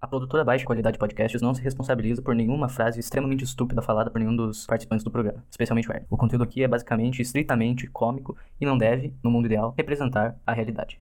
A 0.00 0.06
produtora 0.06 0.44
Baixa 0.44 0.64
Qualidade 0.64 0.96
Podcasts 0.96 1.42
não 1.42 1.52
se 1.52 1.60
responsabiliza 1.60 2.22
por 2.22 2.32
nenhuma 2.32 2.68
frase 2.68 3.00
extremamente 3.00 3.42
estúpida 3.42 3.82
falada 3.82 4.08
por 4.08 4.20
nenhum 4.20 4.36
dos 4.36 4.64
participantes 4.64 5.02
do 5.02 5.10
programa, 5.10 5.44
especialmente 5.50 5.88
o 5.88 5.92
Aaron. 5.92 6.06
O 6.08 6.16
conteúdo 6.16 6.44
aqui 6.44 6.62
é 6.62 6.68
basicamente 6.68 7.20
estritamente 7.20 7.88
cômico 7.88 8.36
e 8.60 8.64
não 8.64 8.78
deve, 8.78 9.12
no 9.24 9.28
mundo 9.28 9.46
ideal, 9.46 9.74
representar 9.76 10.38
a 10.46 10.52
realidade. 10.52 10.98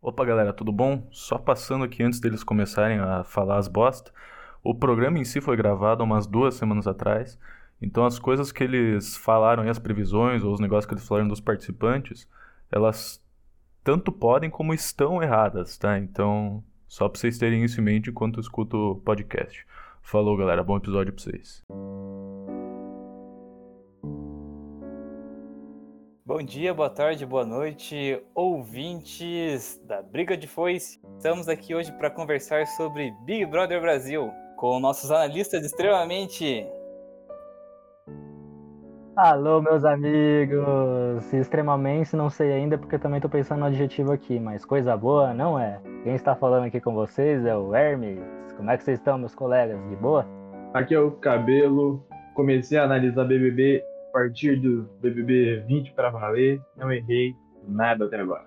Opa 0.00 0.24
galera, 0.24 0.54
tudo 0.54 0.72
bom? 0.72 1.06
Só 1.10 1.36
passando 1.36 1.84
aqui 1.84 2.02
antes 2.02 2.18
deles 2.18 2.42
começarem 2.42 2.98
a 2.98 3.24
falar 3.24 3.58
as 3.58 3.68
bosta. 3.68 4.10
O 4.64 4.74
programa 4.74 5.18
em 5.18 5.24
si 5.24 5.42
foi 5.42 5.54
gravado 5.54 6.02
umas 6.02 6.26
duas 6.26 6.54
semanas 6.54 6.86
atrás, 6.86 7.38
então 7.82 8.06
as 8.06 8.18
coisas 8.18 8.50
que 8.50 8.64
eles 8.64 9.18
falaram 9.18 9.66
e 9.66 9.68
as 9.68 9.78
previsões 9.78 10.42
ou 10.42 10.54
os 10.54 10.60
negócios 10.60 10.86
que 10.86 10.94
eles 10.94 11.06
falaram 11.06 11.28
dos 11.28 11.42
participantes, 11.42 12.26
elas 12.72 13.22
tanto 13.84 14.10
podem 14.10 14.48
como 14.48 14.72
estão 14.72 15.22
erradas, 15.22 15.76
tá? 15.76 15.98
Então 15.98 16.64
só 16.88 17.08
pra 17.08 17.18
vocês 17.18 17.38
terem 17.38 17.64
isso 17.64 17.80
em 17.80 17.84
mente 17.84 18.10
enquanto 18.10 18.36
eu 18.36 18.40
escuto 18.40 18.76
o 18.76 18.96
podcast. 18.96 19.66
Falou, 20.02 20.36
galera. 20.36 20.62
Bom 20.62 20.76
episódio 20.76 21.12
pra 21.12 21.22
vocês. 21.22 21.64
Bom 26.24 26.42
dia, 26.42 26.74
boa 26.74 26.90
tarde, 26.90 27.24
boa 27.24 27.46
noite, 27.46 28.20
ouvintes 28.34 29.80
da 29.84 30.02
Briga 30.02 30.36
de 30.36 30.48
Foice. 30.48 31.00
Estamos 31.16 31.48
aqui 31.48 31.72
hoje 31.72 31.92
para 31.92 32.10
conversar 32.10 32.66
sobre 32.66 33.12
Big 33.24 33.46
Brother 33.46 33.80
Brasil 33.80 34.32
com 34.56 34.80
nossos 34.80 35.10
analistas 35.10 35.64
extremamente 35.64 36.66
Alô, 39.16 39.62
meus 39.62 39.82
amigos! 39.82 41.32
Extremamente, 41.32 42.14
não 42.14 42.28
sei 42.28 42.52
ainda 42.52 42.76
porque 42.76 42.98
também 42.98 43.18
tô 43.18 43.30
pensando 43.30 43.60
no 43.60 43.64
adjetivo 43.64 44.12
aqui, 44.12 44.38
mas 44.38 44.62
coisa 44.62 44.94
boa 44.94 45.32
não 45.32 45.58
é. 45.58 45.80
Quem 46.04 46.14
está 46.14 46.36
falando 46.36 46.66
aqui 46.66 46.82
com 46.82 46.92
vocês 46.92 47.46
é 47.46 47.56
o 47.56 47.74
Hermes. 47.74 48.20
Como 48.58 48.70
é 48.70 48.76
que 48.76 48.84
vocês 48.84 48.98
estão, 48.98 49.16
meus 49.16 49.34
colegas? 49.34 49.80
De 49.88 49.96
boa? 49.96 50.26
Aqui 50.74 50.94
é 50.94 51.00
o 51.00 51.12
Cabelo. 51.12 52.06
Comecei 52.34 52.76
a 52.76 52.84
analisar 52.84 53.24
BBB 53.24 53.82
a 54.10 54.12
partir 54.12 54.60
do 54.60 54.82
BBB 55.00 55.64
20 55.66 55.94
para 55.94 56.10
valer. 56.10 56.60
Não 56.76 56.92
errei 56.92 57.34
nada 57.66 58.04
até 58.04 58.20
agora. 58.20 58.44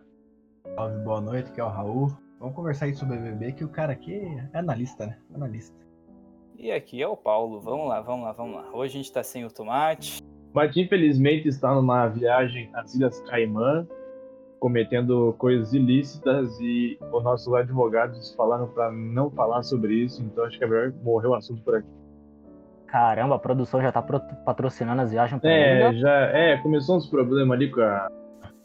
Salve, 0.75 0.99
boa 1.03 1.19
noite, 1.19 1.51
que 1.51 1.59
é 1.59 1.63
o 1.63 1.67
Raul. 1.67 2.15
Vamos 2.39 2.53
conversar 2.53 2.85
aí 2.85 2.93
sobre 2.93 3.17
BBB, 3.17 3.53
que 3.53 3.63
o 3.63 3.69
cara 3.69 3.93
aqui 3.93 4.13
é 4.53 4.59
analista, 4.59 5.07
né? 5.07 5.17
Analista. 5.33 5.75
E 6.55 6.71
aqui 6.71 7.01
é 7.01 7.07
o 7.07 7.17
Paulo. 7.17 7.59
Vamos 7.59 7.89
lá, 7.89 8.01
vamos 8.01 8.25
lá, 8.25 8.33
vamos 8.33 8.55
lá. 8.55 8.69
Hoje 8.71 8.93
a 8.93 8.97
gente 8.97 9.11
tá 9.11 9.23
sem 9.23 9.43
o 9.43 9.49
tomate. 9.49 10.28
Mas 10.53 10.75
infelizmente 10.75 11.47
está 11.47 11.73
numa 11.73 12.07
viagem 12.07 12.69
às 12.73 12.95
Ilhas 12.95 13.19
Caimã, 13.21 13.87
cometendo 14.59 15.33
coisas 15.37 15.73
ilícitas 15.73 16.59
e 16.59 16.97
os 17.11 17.23
nossos 17.23 17.53
advogados 17.53 18.33
falaram 18.35 18.67
para 18.67 18.91
não 18.91 19.29
falar 19.31 19.63
sobre 19.63 19.93
isso, 19.93 20.21
então 20.23 20.43
acho 20.45 20.57
que 20.57 20.63
é 20.63 20.67
melhor 20.67 20.91
morrer 21.03 21.27
o 21.27 21.35
assunto 21.35 21.61
por 21.63 21.75
aqui. 21.75 21.87
Caramba, 22.87 23.35
a 23.35 23.39
produção 23.39 23.81
já 23.81 23.91
tá 23.91 24.01
patrocinando 24.01 25.01
as 25.03 25.11
viagens 25.11 25.39
pra 25.39 25.49
É, 25.49 25.93
já, 25.93 26.15
é, 26.31 26.57
começou 26.57 26.97
uns 26.97 27.07
problemas 27.07 27.55
ali 27.55 27.69
com 27.69 27.81
a. 27.81 28.09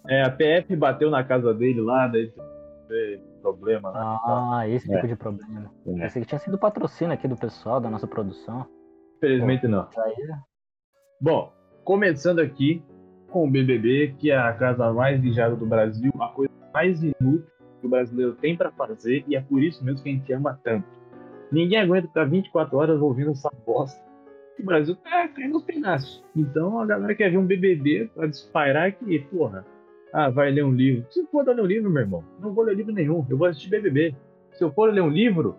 É, 0.08 0.22
a 0.22 0.30
PF 0.30 0.74
bateu 0.76 1.10
na 1.10 1.22
casa 1.22 1.52
dele 1.52 1.80
lá, 1.80 2.06
daí 2.08 2.32
teve 2.88 3.22
problema 3.42 3.90
lá. 3.90 4.20
Ah, 4.24 4.68
esse 4.68 4.86
tipo 4.88 5.04
é. 5.04 5.08
de 5.08 5.16
problema. 5.16 5.70
É. 5.86 6.06
Esse 6.06 6.20
que 6.20 6.26
tinha 6.26 6.38
sido 6.38 6.58
patrocínio 6.58 7.12
aqui 7.12 7.28
do 7.28 7.36
pessoal, 7.36 7.80
da 7.80 7.90
nossa 7.90 8.06
produção. 8.06 8.66
Infelizmente 9.18 9.62
Pô, 9.62 9.68
não. 9.68 9.88
Aí... 9.98 10.14
Bom, 11.20 11.52
Começando 11.84 12.38
aqui 12.38 12.82
com 13.28 13.46
o 13.46 13.50
BBB, 13.50 14.14
que 14.18 14.30
é 14.30 14.38
a 14.38 14.50
casa 14.54 14.90
mais 14.90 15.20
vigiada 15.20 15.54
do 15.54 15.66
Brasil, 15.66 16.10
a 16.18 16.28
coisa 16.28 16.50
mais 16.72 17.02
inútil 17.02 17.44
que 17.78 17.86
o 17.86 17.90
brasileiro 17.90 18.32
tem 18.36 18.56
para 18.56 18.72
fazer, 18.72 19.22
e 19.28 19.36
é 19.36 19.40
por 19.42 19.62
isso 19.62 19.84
mesmo 19.84 20.02
que 20.02 20.08
a 20.08 20.12
gente 20.12 20.32
ama 20.32 20.58
tanto. 20.64 20.86
Ninguém 21.52 21.78
aguenta 21.78 22.08
ficar 22.08 22.24
24 22.24 22.78
horas 22.78 23.02
ouvindo 23.02 23.32
essa 23.32 23.50
bosta. 23.66 24.02
O 24.58 24.64
Brasil 24.64 24.96
tá 24.96 25.28
caindo 25.28 25.52
nos 25.52 25.64
pedaços. 25.64 26.24
Então 26.34 26.80
a 26.80 26.86
galera 26.86 27.14
quer 27.14 27.30
ver 27.30 27.36
um 27.36 27.44
BBB 27.44 28.10
pra 28.14 28.28
despairar 28.28 28.92
que, 28.92 29.18
porra, 29.18 29.66
ah, 30.10 30.30
vai 30.30 30.50
ler 30.50 30.64
um 30.64 30.72
livro. 30.72 31.04
Se 31.10 31.26
for 31.26 31.44
ler 31.46 31.60
um 31.60 31.66
livro, 31.66 31.90
meu 31.90 32.00
irmão, 32.00 32.24
não 32.40 32.54
vou 32.54 32.64
ler 32.64 32.76
livro 32.76 32.94
nenhum, 32.94 33.26
eu 33.28 33.36
vou 33.36 33.46
assistir 33.46 33.68
BBB. 33.68 34.16
Se 34.52 34.64
eu 34.64 34.72
for 34.72 34.90
ler 34.90 35.02
um 35.02 35.10
livro, 35.10 35.54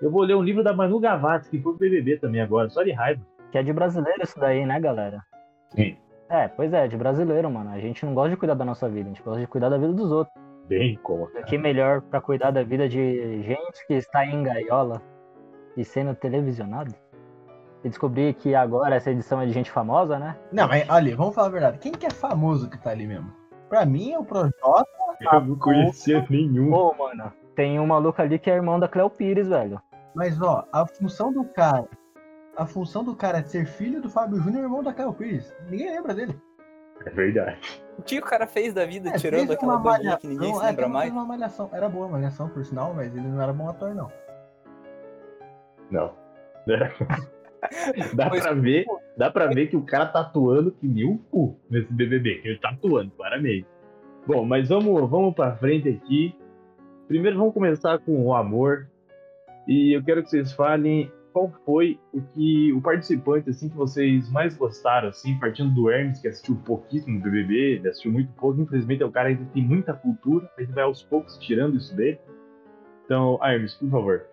eu 0.00 0.10
vou 0.10 0.22
ler 0.22 0.34
um 0.34 0.42
livro 0.42 0.64
da 0.64 0.72
Manu 0.72 0.98
Gavassi, 0.98 1.50
que 1.50 1.60
foi 1.60 1.76
BBB 1.76 2.16
também 2.16 2.40
agora, 2.40 2.70
só 2.70 2.82
de 2.82 2.92
raiva. 2.92 3.20
Que 3.52 3.58
é 3.58 3.62
de 3.62 3.72
brasileiro 3.72 4.22
isso 4.22 4.40
daí, 4.40 4.64
né, 4.64 4.80
galera? 4.80 5.27
Sim. 5.70 5.96
É, 6.28 6.46
pois 6.48 6.72
é, 6.72 6.86
de 6.86 6.96
brasileiro, 6.96 7.50
mano. 7.50 7.70
A 7.70 7.78
gente 7.78 8.04
não 8.04 8.14
gosta 8.14 8.30
de 8.30 8.36
cuidar 8.36 8.54
da 8.54 8.64
nossa 8.64 8.88
vida, 8.88 9.08
a 9.08 9.12
gente 9.12 9.22
gosta 9.22 9.40
de 9.40 9.46
cuidar 9.46 9.68
da 9.68 9.78
vida 9.78 9.92
dos 9.92 10.10
outros. 10.10 10.34
Bem 10.66 10.98
como. 11.02 11.26
Que 11.46 11.56
melhor 11.56 12.02
para 12.02 12.20
cuidar 12.20 12.50
da 12.50 12.62
vida 12.62 12.88
de 12.88 13.42
gente 13.42 13.86
que 13.86 13.94
está 13.94 14.26
em 14.26 14.42
gaiola 14.42 15.00
e 15.76 15.84
sendo 15.84 16.14
televisionado? 16.14 16.94
E 17.82 17.88
descobri 17.88 18.34
que 18.34 18.54
agora 18.54 18.96
essa 18.96 19.10
edição 19.10 19.40
é 19.40 19.46
de 19.46 19.52
gente 19.52 19.70
famosa, 19.70 20.18
né? 20.18 20.36
Não, 20.52 20.68
mas 20.68 20.86
olha, 20.90 21.16
vamos 21.16 21.34
falar 21.34 21.46
a 21.46 21.50
verdade. 21.50 21.78
Quem 21.78 21.92
que 21.92 22.06
é 22.06 22.10
famoso 22.10 22.68
que 22.68 22.76
tá 22.76 22.90
ali 22.90 23.06
mesmo? 23.06 23.32
Pra 23.68 23.86
mim 23.86 24.12
é 24.12 24.18
o 24.18 24.24
Projota. 24.24 24.84
Eu 25.20 25.40
não 25.40 25.56
conhecia 25.56 26.24
nenhum. 26.28 26.70
Pô, 26.70 26.94
mano, 26.94 27.32
tem 27.54 27.80
um 27.80 27.86
maluco 27.86 28.20
ali 28.20 28.38
que 28.38 28.50
é 28.50 28.54
irmão 28.54 28.78
da 28.78 28.88
Cleo 28.88 29.08
Pires, 29.08 29.48
velho. 29.48 29.80
Mas 30.14 30.40
ó, 30.42 30.64
a 30.72 30.86
função 30.86 31.32
do 31.32 31.44
cara 31.44 31.88
a 32.58 32.66
função 32.66 33.04
do 33.04 33.14
cara 33.14 33.38
é 33.38 33.42
ser 33.44 33.66
filho 33.66 34.02
do 34.02 34.10
Fábio 34.10 34.38
Júnior 34.40 34.62
e 34.62 34.64
irmão 34.64 34.82
da 34.82 34.92
Caio 34.92 35.12
Pires. 35.12 35.54
Ninguém 35.70 35.94
lembra 35.94 36.12
dele. 36.12 36.36
É 37.06 37.10
verdade. 37.10 37.56
O 37.96 38.02
que 38.02 38.18
o 38.18 38.22
cara 38.22 38.48
fez 38.48 38.74
da 38.74 38.84
vida, 38.84 39.10
é, 39.10 39.12
tirando 39.12 39.52
aquela 39.52 39.76
bandinha 39.76 40.18
que 40.18 40.26
ninguém 40.26 40.50
não, 40.50 40.58
se 40.58 40.66
lembra 40.66 40.86
é, 40.86 40.88
mais? 40.88 41.12
Uma 41.12 41.24
malhação. 41.24 41.70
Era 41.72 41.88
boa 41.88 42.06
a 42.06 42.10
malhação, 42.10 42.48
por 42.48 42.64
sinal, 42.64 42.92
mas 42.92 43.14
ele 43.14 43.28
não 43.28 43.40
era 43.40 43.52
bom 43.52 43.68
ator, 43.68 43.94
não. 43.94 44.10
Não. 45.88 46.12
dá 48.14 48.28
pois 48.28 48.42
pra 48.42 48.52
ver, 48.54 48.84
dá 49.16 49.30
pra 49.30 49.46
ver 49.46 49.68
que 49.68 49.76
o 49.76 49.82
cara 49.82 50.06
tá 50.06 50.20
atuando 50.20 50.72
que 50.72 50.86
nem 50.86 51.04
o 51.04 51.16
cu 51.16 51.56
nesse 51.70 51.92
BBB, 51.92 52.40
que 52.40 52.48
ele 52.48 52.58
tá 52.58 52.70
atuando, 52.70 53.12
claramente. 53.12 53.66
Bom, 54.26 54.44
mas 54.44 54.68
vamos, 54.68 55.08
vamos 55.08 55.32
pra 55.32 55.56
frente 55.56 55.88
aqui. 55.88 56.36
Primeiro 57.06 57.38
vamos 57.38 57.54
começar 57.54 58.00
com 58.00 58.26
o 58.26 58.34
amor. 58.34 58.88
E 59.66 59.96
eu 59.96 60.02
quero 60.02 60.22
que 60.22 60.30
vocês 60.30 60.52
falem 60.52 61.10
qual 61.38 61.52
foi 61.64 62.00
o 62.12 62.20
que 62.20 62.72
o 62.72 62.80
participante 62.80 63.50
assim 63.50 63.68
que 63.68 63.76
vocês 63.76 64.28
mais 64.30 64.56
gostaram, 64.56 65.08
assim, 65.08 65.38
partindo 65.38 65.72
do 65.72 65.88
Hermes, 65.88 66.20
que 66.20 66.26
assistiu 66.26 66.56
pouquíssimo 66.56 67.20
BBB, 67.20 67.80
assistiu 67.88 68.10
muito 68.10 68.32
pouco, 68.32 68.60
infelizmente 68.60 69.02
é 69.02 69.06
o 69.06 69.12
cara 69.12 69.34
que 69.34 69.44
tem 69.46 69.62
muita 69.62 69.94
cultura, 69.94 70.50
a 70.58 70.60
gente 70.60 70.72
vai 70.72 70.82
aos 70.82 71.02
poucos 71.02 71.38
tirando 71.38 71.76
isso 71.76 71.94
dele. 71.94 72.18
Então, 73.04 73.38
Hermes, 73.42 73.74
por 73.74 73.88
favor. 73.88 74.26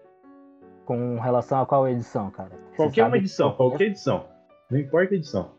Com 0.86 1.20
relação 1.20 1.62
a 1.62 1.66
qual 1.66 1.88
edição, 1.88 2.32
cara? 2.32 2.52
Qualquer 2.76 3.06
uma 3.06 3.18
edição, 3.18 3.52
qualquer 3.54 3.86
edição. 3.86 4.26
Não 4.70 4.80
importa 4.80 5.14
a 5.14 5.18
edição. 5.18 5.52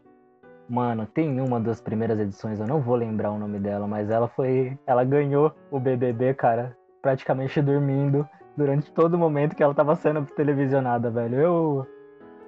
Mano, 0.68 1.06
tem 1.06 1.40
uma 1.40 1.60
das 1.60 1.80
primeiras 1.80 2.18
edições, 2.18 2.58
eu 2.58 2.66
não 2.66 2.80
vou 2.80 2.96
lembrar 2.96 3.30
o 3.30 3.38
nome 3.38 3.60
dela, 3.60 3.86
mas 3.86 4.10
ela 4.10 4.26
foi. 4.26 4.76
Ela 4.84 5.04
ganhou 5.04 5.54
o 5.70 5.78
BBB, 5.78 6.34
cara, 6.34 6.76
praticamente 7.00 7.62
dormindo 7.62 8.28
durante 8.56 8.92
todo 8.92 9.14
o 9.14 9.18
momento 9.18 9.54
que 9.54 9.62
ela 9.62 9.74
tava 9.74 9.94
sendo 9.96 10.24
televisionada, 10.26 11.10
velho. 11.10 11.40
Eu 11.40 11.86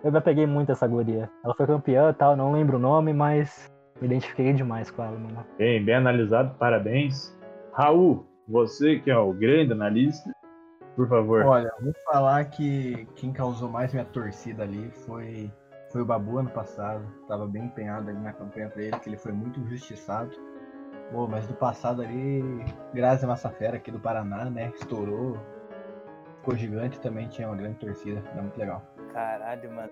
eu 0.03 0.13
me 0.13 0.21
peguei 0.21 0.47
muito 0.47 0.71
essa 0.71 0.87
guria. 0.87 1.29
Ela 1.45 1.55
foi 1.55 1.67
campeã 1.67 2.13
tal, 2.13 2.37
não 2.37 2.53
lembro 2.53 2.77
o 2.77 2.81
nome, 2.81 3.13
mas 3.13 3.69
me 4.01 4.07
identifiquei 4.07 4.53
demais 4.53 4.91
com 4.91 5.03
ela, 5.03 5.19
mano. 5.19 5.45
Bem, 5.59 5.85
bem 5.85 5.97
analisado, 5.97 6.55
parabéns. 6.57 7.37
Raul, 7.73 8.25
você 8.47 8.99
que 9.01 9.11
é 9.11 9.19
o 9.19 9.33
grande 9.33 9.73
analista, 9.73 10.33
por 10.95 11.09
favor. 11.09 11.45
Olha, 11.45 11.73
vou 11.81 11.93
falar 12.11 12.45
que 12.47 13.07
quem 13.17 13.33
causou 13.33 13.69
mais 13.69 13.93
minha 13.93 14.05
torcida 14.05 14.63
ali 14.63 14.89
foi, 15.05 15.51
foi 15.91 16.03
o 16.03 16.05
Babu 16.05 16.39
ano 16.39 16.51
passado. 16.51 17.05
Tava 17.27 17.47
bem 17.47 17.65
empenhado 17.65 18.09
ali 18.09 18.19
na 18.19 18.33
campanha 18.33 18.69
pra 18.69 18.83
ele, 18.83 18.99
que 19.01 19.09
ele 19.09 19.17
foi 19.17 19.33
muito 19.33 19.61
injustiçado. 19.61 20.31
Pô, 21.11 21.27
mas 21.27 21.47
do 21.47 21.55
passado 21.55 22.03
ali, 22.03 22.43
Grazi 22.93 23.27
Massafera 23.27 23.77
aqui 23.77 23.91
do 23.91 23.99
Paraná, 23.99 24.45
né? 24.45 24.73
Estourou, 24.75 25.39
ficou 26.49 26.57
gigante 26.57 26.99
também 27.01 27.29
tinha 27.29 27.49
uma 27.49 27.57
grande 27.57 27.79
torcida. 27.79 28.23
Era 28.33 28.43
muito 28.43 28.59
legal. 28.59 28.83
Caralho, 29.13 29.73
mano. 29.73 29.91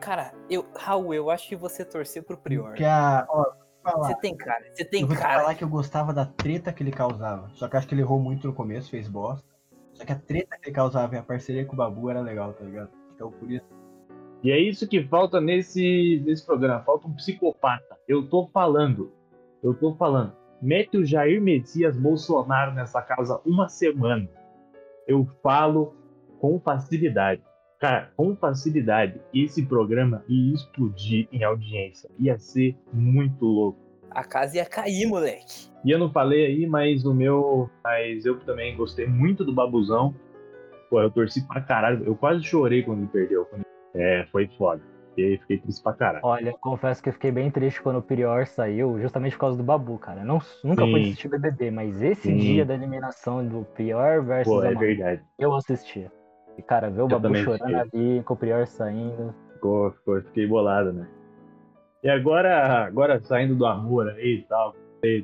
Cara, 0.00 0.32
eu, 0.50 0.66
Raul, 0.76 1.14
eu 1.14 1.30
acho 1.30 1.48
que 1.48 1.54
você 1.54 1.84
torceu 1.84 2.22
pro 2.22 2.36
Prior. 2.36 2.74
Que 2.74 2.84
a, 2.84 3.24
ó, 3.28 3.52
você 3.98 4.14
tem 4.16 4.36
cara, 4.36 4.64
você 4.72 4.84
tem 4.84 5.02
eu 5.02 5.06
vou 5.06 5.16
cara. 5.16 5.40
falar 5.40 5.54
que 5.54 5.62
eu 5.62 5.68
gostava 5.68 6.12
da 6.12 6.26
treta 6.26 6.72
que 6.72 6.82
ele 6.82 6.90
causava. 6.90 7.48
Só 7.54 7.68
que 7.68 7.76
acho 7.76 7.86
que 7.86 7.94
ele 7.94 8.02
errou 8.02 8.18
muito 8.18 8.46
no 8.46 8.52
começo, 8.52 8.90
fez 8.90 9.08
bosta. 9.08 9.46
Só 9.92 10.04
que 10.04 10.12
a 10.12 10.18
treta 10.18 10.58
que 10.58 10.68
ele 10.68 10.74
causava 10.74 11.14
e 11.14 11.18
a 11.18 11.22
parceria 11.22 11.64
com 11.64 11.74
o 11.74 11.76
Babu 11.76 12.10
era 12.10 12.20
legal, 12.20 12.52
tá 12.54 12.64
ligado? 12.64 12.90
Então 13.14 13.30
por 13.30 13.50
isso. 13.50 13.66
E 14.42 14.50
é 14.50 14.58
isso 14.58 14.88
que 14.88 15.04
falta 15.04 15.40
nesse, 15.40 16.20
nesse 16.26 16.44
programa. 16.44 16.80
Falta 16.80 17.06
um 17.06 17.14
psicopata. 17.14 17.96
Eu 18.08 18.28
tô 18.28 18.48
falando. 18.48 19.12
Eu 19.62 19.74
tô 19.74 19.94
falando. 19.94 20.32
Mete 20.60 20.96
o 20.96 21.04
Jair 21.04 21.40
Messias 21.40 21.96
Bolsonaro 21.96 22.72
nessa 22.72 23.00
casa 23.00 23.40
uma 23.44 23.68
semana 23.68 24.28
eu 25.06 25.26
falo 25.42 25.94
com 26.40 26.58
facilidade. 26.60 27.42
Cara, 27.78 28.12
com 28.16 28.36
facilidade, 28.36 29.20
esse 29.34 29.66
programa 29.66 30.24
ia 30.28 30.54
explodir 30.54 31.26
em 31.32 31.42
audiência. 31.42 32.08
Ia 32.18 32.38
ser 32.38 32.76
muito 32.92 33.44
louco. 33.44 33.80
A 34.10 34.22
casa 34.22 34.56
ia 34.56 34.64
cair, 34.64 35.06
moleque. 35.06 35.68
E 35.84 35.90
eu 35.90 35.98
não 35.98 36.12
falei 36.12 36.46
aí, 36.46 36.66
mas 36.66 37.04
o 37.04 37.12
meu. 37.12 37.68
Mas 37.82 38.24
eu 38.24 38.38
também 38.40 38.76
gostei 38.76 39.06
muito 39.06 39.44
do 39.44 39.52
Babuzão. 39.52 40.14
Pô, 40.88 41.00
eu 41.00 41.10
torci 41.10 41.46
pra 41.48 41.60
caralho. 41.60 42.04
Eu 42.04 42.14
quase 42.14 42.44
chorei 42.44 42.82
quando 42.82 43.00
ele 43.00 43.08
perdeu. 43.08 43.48
É, 43.94 44.26
foi 44.30 44.48
foda. 44.56 44.91
E 45.16 45.22
aí 45.22 45.38
fiquei 45.38 45.58
triste 45.58 45.82
pra 45.82 45.92
caralho. 45.92 46.24
Olha, 46.24 46.54
confesso 46.60 47.02
que 47.02 47.08
eu 47.08 47.12
fiquei 47.12 47.30
bem 47.30 47.50
triste 47.50 47.82
quando 47.82 47.98
o 47.98 48.02
Prior 48.02 48.46
saiu, 48.46 48.98
justamente 49.00 49.32
por 49.32 49.40
causa 49.40 49.58
do 49.58 49.62
Babu, 49.64 49.98
cara. 49.98 50.24
Não, 50.24 50.40
nunca 50.64 50.86
fui 50.86 51.00
Sim. 51.00 51.06
assistir 51.08 51.28
BBB, 51.28 51.70
mas 51.70 52.00
esse 52.00 52.28
Sim. 52.28 52.38
dia 52.38 52.64
da 52.64 52.74
eliminação 52.74 53.46
do 53.46 53.64
Prior 53.74 54.22
versus 54.22 54.52
Pô, 54.52 54.62
é 54.62 54.74
verdade. 54.74 55.22
eu 55.38 55.54
assistia. 55.54 56.10
E, 56.56 56.62
cara, 56.62 56.88
ver 56.90 57.02
o 57.02 57.04
Eu 57.04 57.08
Babu 57.08 57.34
chorando 57.34 57.76
ali, 57.76 58.22
com 58.24 58.34
o 58.34 58.36
Prior 58.36 58.66
saindo. 58.66 59.34
Ficou, 59.54 59.92
ficou, 59.92 60.22
fiquei 60.22 60.46
bolado, 60.46 60.92
né? 60.92 61.06
E 62.02 62.08
agora, 62.08 62.84
agora 62.84 63.20
saindo 63.20 63.54
do 63.54 63.66
amor 63.66 64.08
aí 64.08 64.38
e 64.40 64.42
tal, 64.48 64.74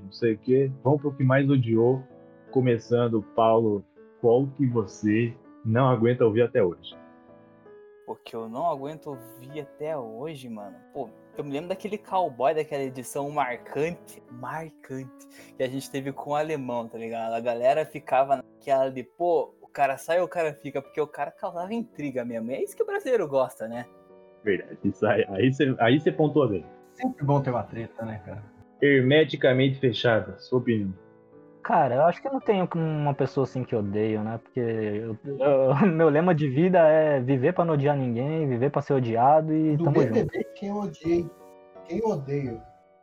não 0.02 0.12
sei 0.12 0.35
o 0.35 0.38
que, 0.38 0.70
vamos 0.85 1.00
pro 1.00 1.12
que 1.12 1.25
mais 1.25 1.49
odiou. 1.49 2.02
Começando, 2.50 3.23
Paulo, 3.35 3.85
qual 4.20 4.46
que 4.56 4.67
você 4.67 5.35
não 5.64 5.88
aguenta 5.88 6.25
ouvir 6.25 6.43
até 6.43 6.62
hoje? 6.62 6.96
Porque 8.09 8.35
eu 8.35 8.49
não 8.49 8.71
aguento 8.71 9.09
ouvir 9.09 9.61
até 9.61 9.95
hoje, 9.95 10.49
mano. 10.49 10.75
Pô, 10.95 11.11
eu 11.37 11.45
me 11.45 11.51
lembro 11.51 11.69
daquele 11.69 11.99
cowboy 11.99 12.55
daquela 12.55 12.83
edição 12.83 13.31
marcante, 13.31 14.23
marcante, 14.31 15.29
que 15.55 15.63
a 15.63 15.69
gente 15.69 15.91
teve 15.91 16.11
com 16.11 16.31
o 16.31 16.35
alemão, 16.35 16.89
tá 16.89 16.97
ligado? 16.97 17.35
A 17.35 17.41
galera 17.41 17.85
ficava 17.85 18.37
naquela 18.37 18.91
de, 18.91 19.03
pô, 19.03 19.55
o 19.61 19.67
cara 19.67 19.99
sai 19.99 20.21
ou 20.21 20.25
o 20.25 20.29
cara 20.29 20.55
fica, 20.55 20.81
porque 20.81 20.99
o 20.99 21.07
cara 21.07 21.31
causava 21.31 21.75
intriga 21.75 22.25
mesmo. 22.25 22.51
E 22.51 22.55
é 22.55 22.65
isso 22.65 22.75
que 22.75 22.83
o 22.83 22.87
brasileiro 22.87 23.29
gosta, 23.29 23.69
né? 23.69 23.85
Verdade, 24.43 24.79
isso 24.85 25.07
aí, 25.07 25.27
aí 25.29 25.53
você 25.53 25.77
aí 25.79 26.01
você 26.01 26.11
pontuou 26.11 26.49
bem. 26.49 26.65
Sempre 26.95 27.27
bom 27.27 27.43
ter 27.43 27.51
uma 27.51 27.63
treta, 27.63 28.07
né, 28.07 28.23
cara? 28.25 28.43
Hermeticamente 28.81 29.79
fechada, 29.79 30.39
sua 30.39 30.61
opinião. 30.61 30.95
Cara, 31.69 31.97
eu 31.97 32.03
acho 32.05 32.23
que 32.23 32.26
eu 32.26 32.32
não 32.32 32.41
tenho 32.41 32.67
uma 32.75 33.12
pessoa 33.12 33.44
assim 33.44 33.62
que 33.62 33.76
odeio, 33.76 34.23
né? 34.23 34.41
Porque 34.43 34.59
eu- 34.59 35.19
eu- 35.38 35.69
meu 35.87 36.09
lema 36.09 36.35
de 36.35 36.49
vida 36.49 36.79
é 36.79 37.20
viver 37.20 37.53
pra 37.53 37.62
não 37.62 37.75
odiar 37.75 37.94
ninguém, 37.94 38.49
viver 38.49 38.70
pra 38.70 38.81
ser 38.81 38.94
odiado 38.94 39.53
e 39.53 39.76
Do 39.76 39.85
tamo 39.85 40.00
junto. 40.00 40.15
BBB, 40.15 40.44
quem 40.55 40.70
eu 40.70 40.76
odiei, 40.76 41.26
quem 41.87 41.99
eu 41.99 42.09
odeio, 42.09 42.59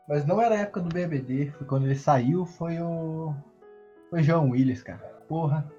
mas 0.09 0.25
não 0.25 0.41
era 0.41 0.55
a 0.55 0.61
época 0.61 0.81
do 0.81 0.89
BBB, 0.89 1.51
foi 1.51 1.67
quando 1.67 1.85
ele 1.85 1.93
saiu, 1.93 2.43
foi 2.43 2.79
o. 2.81 3.35
Foi 4.09 4.21
o 4.21 4.23
João 4.23 4.49
Willis, 4.49 4.81
cara. 4.81 5.13
Porra. 5.29 5.71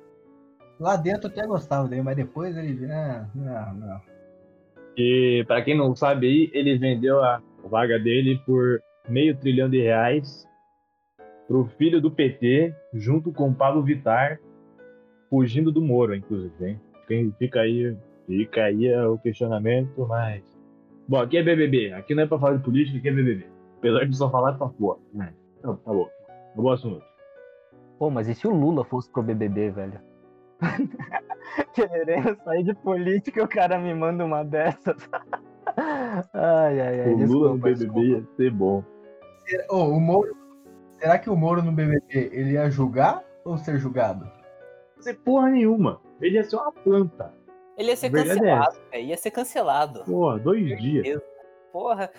Lá 0.78 0.94
dentro 0.94 1.26
eu 1.26 1.32
até 1.32 1.44
gostava 1.44 1.88
dele, 1.88 2.02
mas 2.02 2.14
depois 2.14 2.56
ele. 2.56 2.86
Ah, 2.92 3.26
não, 3.34 3.74
não. 3.74 4.00
E 4.96 5.44
pra 5.48 5.60
quem 5.60 5.76
não 5.76 5.96
sabe 5.96 6.28
aí, 6.28 6.50
ele 6.54 6.78
vendeu 6.78 7.20
a 7.20 7.42
vaga 7.68 7.98
dele 7.98 8.40
por 8.46 8.80
meio 9.08 9.36
trilhão 9.36 9.68
de 9.68 9.82
reais 9.82 10.46
pro 11.46 11.64
filho 11.78 12.00
do 12.00 12.10
PT, 12.10 12.74
junto 12.92 13.32
com 13.32 13.52
Pablo 13.52 13.82
Vittar, 13.82 14.40
fugindo 15.30 15.70
do 15.72 15.80
Moro, 15.80 16.14
inclusive, 16.14 16.52
hein? 16.66 16.80
Quem 17.06 17.32
fica 17.38 17.60
aí, 17.60 17.96
fica 18.26 18.64
aí 18.64 18.86
é 18.86 19.06
o 19.06 19.18
questionamento, 19.18 20.06
mas. 20.08 20.42
Bom, 21.08 21.20
aqui 21.20 21.36
é 21.36 21.42
BBB, 21.42 21.92
aqui 21.92 22.14
não 22.14 22.24
é 22.24 22.26
pra 22.26 22.38
falar 22.38 22.56
de 22.56 22.64
política, 22.64 22.98
aqui 22.98 23.08
é 23.08 23.12
BBB. 23.12 23.46
Apesar 23.78 24.04
de 24.06 24.16
só 24.16 24.30
falar 24.30 24.54
pra 24.54 24.68
fora. 24.70 24.98
né? 25.12 25.32
Então, 25.58 25.76
tá 25.76 25.92
bom. 25.92 26.08
Acabou 26.52 26.70
o 26.70 26.74
assunto. 26.74 27.02
Pô, 27.98 28.10
mas 28.10 28.28
e 28.28 28.34
se 28.34 28.46
o 28.46 28.50
Lula 28.50 28.84
fosse 28.84 29.10
pro 29.10 29.22
BBB, 29.22 29.70
velho? 29.70 30.00
Querendo 31.74 32.36
sair 32.42 32.64
de 32.64 32.74
política, 32.74 33.44
o 33.44 33.48
cara 33.48 33.78
me 33.78 33.94
manda 33.94 34.24
uma 34.24 34.42
dessas. 34.42 35.08
ai, 36.34 36.80
ai, 36.80 37.00
ai. 37.02 37.14
o 37.14 37.26
Lula 37.26 37.50
no 37.50 37.60
desculpa, 37.60 38.00
BBB 38.00 38.00
ia 38.08 38.24
ser 38.36 38.50
bom. 38.50 38.82
Ô, 39.70 39.84
o 39.84 40.00
Moro. 40.00 40.35
Será 40.98 41.18
que 41.18 41.28
o 41.28 41.36
Moro 41.36 41.62
no 41.62 41.72
BBB 41.72 42.30
ele 42.32 42.52
ia 42.52 42.70
julgar 42.70 43.22
ou 43.44 43.58
ser 43.58 43.78
julgado? 43.78 44.24
Não 44.24 44.32
ia 44.96 45.02
ser 45.02 45.14
porra 45.14 45.50
nenhuma. 45.50 46.00
Ele 46.20 46.36
ia 46.36 46.44
ser 46.44 46.56
uma 46.56 46.72
planta. 46.72 47.34
Ele 47.76 47.90
ia 47.90 47.96
ser 47.96 48.08
Verdade 48.08 48.38
é 48.38 48.42
cancelado, 48.42 48.76
velho. 48.90 49.04
Ia 49.04 49.16
ser 49.16 49.30
cancelado. 49.30 50.04
Porra, 50.04 50.38
dois 50.38 50.80
dias. 50.80 51.22
Porra, 51.72 52.10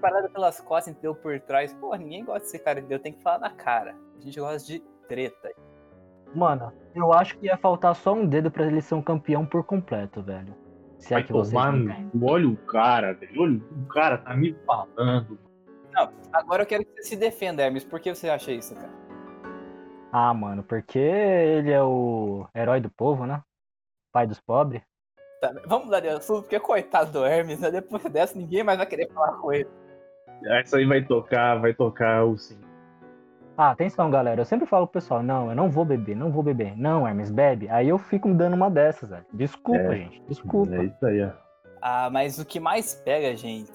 parada 0.00 0.28
pelas 0.30 0.60
costas, 0.60 0.92
entendeu? 0.92 1.14
Por 1.14 1.38
trás. 1.40 1.74
Porra, 1.74 1.98
ninguém 1.98 2.24
gosta 2.24 2.40
desse 2.40 2.58
cara, 2.58 2.80
entendeu? 2.80 2.98
Tem 2.98 3.12
que 3.12 3.22
falar 3.22 3.38
na 3.38 3.50
cara. 3.50 3.94
A 4.18 4.20
gente 4.20 4.40
gosta 4.40 4.66
de 4.66 4.82
treta. 5.06 5.50
Mano, 6.34 6.72
eu 6.94 7.12
acho 7.12 7.36
que 7.38 7.46
ia 7.46 7.58
faltar 7.58 7.94
só 7.94 8.14
um 8.14 8.26
dedo 8.26 8.50
pra 8.50 8.66
ele 8.66 8.80
ser 8.80 8.94
um 8.94 9.02
campeão 9.02 9.44
por 9.44 9.64
completo, 9.64 10.22
velho. 10.22 10.54
Se 10.98 11.12
é 11.12 11.16
Vai 11.16 11.24
que 11.24 11.32
vocês 11.32 11.52
tomar 11.52 11.72
cu. 12.10 12.24
Olha 12.24 12.48
o 12.48 12.56
cara, 12.56 13.12
velho. 13.12 13.42
Olha, 13.42 13.56
o 13.56 13.86
cara 13.88 14.18
tá 14.18 14.34
me 14.34 14.56
falando. 14.66 15.38
Agora 16.32 16.62
eu 16.62 16.66
quero 16.66 16.84
que 16.84 16.92
você 16.94 17.02
se 17.10 17.16
defenda, 17.16 17.62
Hermes. 17.62 17.84
Por 17.84 18.00
que 18.00 18.14
você 18.14 18.28
acha 18.28 18.50
isso, 18.52 18.74
cara? 18.74 18.90
Ah, 20.12 20.32
mano, 20.34 20.62
porque 20.62 20.98
ele 20.98 21.70
é 21.70 21.82
o 21.82 22.46
herói 22.54 22.80
do 22.80 22.90
povo, 22.90 23.26
né? 23.26 23.42
Pai 24.12 24.26
dos 24.26 24.40
pobres. 24.40 24.82
Tá, 25.40 25.52
vamos 25.66 25.86
mudar 25.86 26.00
de 26.00 26.08
assunto, 26.08 26.42
porque 26.42 26.60
coitado 26.60 27.10
do 27.10 27.24
Hermes, 27.24 27.60
né? 27.60 27.70
Depois 27.70 28.02
dessa, 28.04 28.36
ninguém 28.38 28.62
mais 28.62 28.78
vai 28.78 28.86
querer 28.86 29.10
falar 29.12 29.32
com 29.38 29.52
ele. 29.52 29.68
Essa 30.44 30.76
aí 30.76 30.84
vai 30.86 31.02
tocar, 31.02 31.60
vai 31.60 31.72
tocar 31.72 32.24
o 32.24 32.36
sim. 32.36 32.58
Ah, 33.56 33.70
atenção, 33.70 34.10
galera. 34.10 34.40
Eu 34.40 34.44
sempre 34.44 34.66
falo 34.66 34.86
pro 34.86 35.00
pessoal, 35.00 35.22
não, 35.22 35.50
eu 35.50 35.54
não 35.56 35.70
vou 35.70 35.84
beber, 35.84 36.16
não 36.16 36.30
vou 36.30 36.42
beber. 36.42 36.76
Não, 36.76 37.06
Hermes, 37.06 37.30
bebe. 37.30 37.68
Aí 37.68 37.88
eu 37.88 37.98
fico 37.98 38.32
dando 38.34 38.54
uma 38.54 38.70
dessas, 38.70 39.10
velho. 39.10 39.24
Desculpa, 39.32 39.80
É. 39.80 39.96
gente. 39.96 40.22
Desculpa. 40.28 40.74
É 40.74 40.84
isso 40.84 41.06
aí, 41.06 41.22
ó. 41.22 41.30
Ah, 41.80 42.08
mas 42.10 42.38
o 42.38 42.44
que 42.44 42.60
mais 42.60 42.94
pega, 42.94 43.34
gente, 43.36 43.72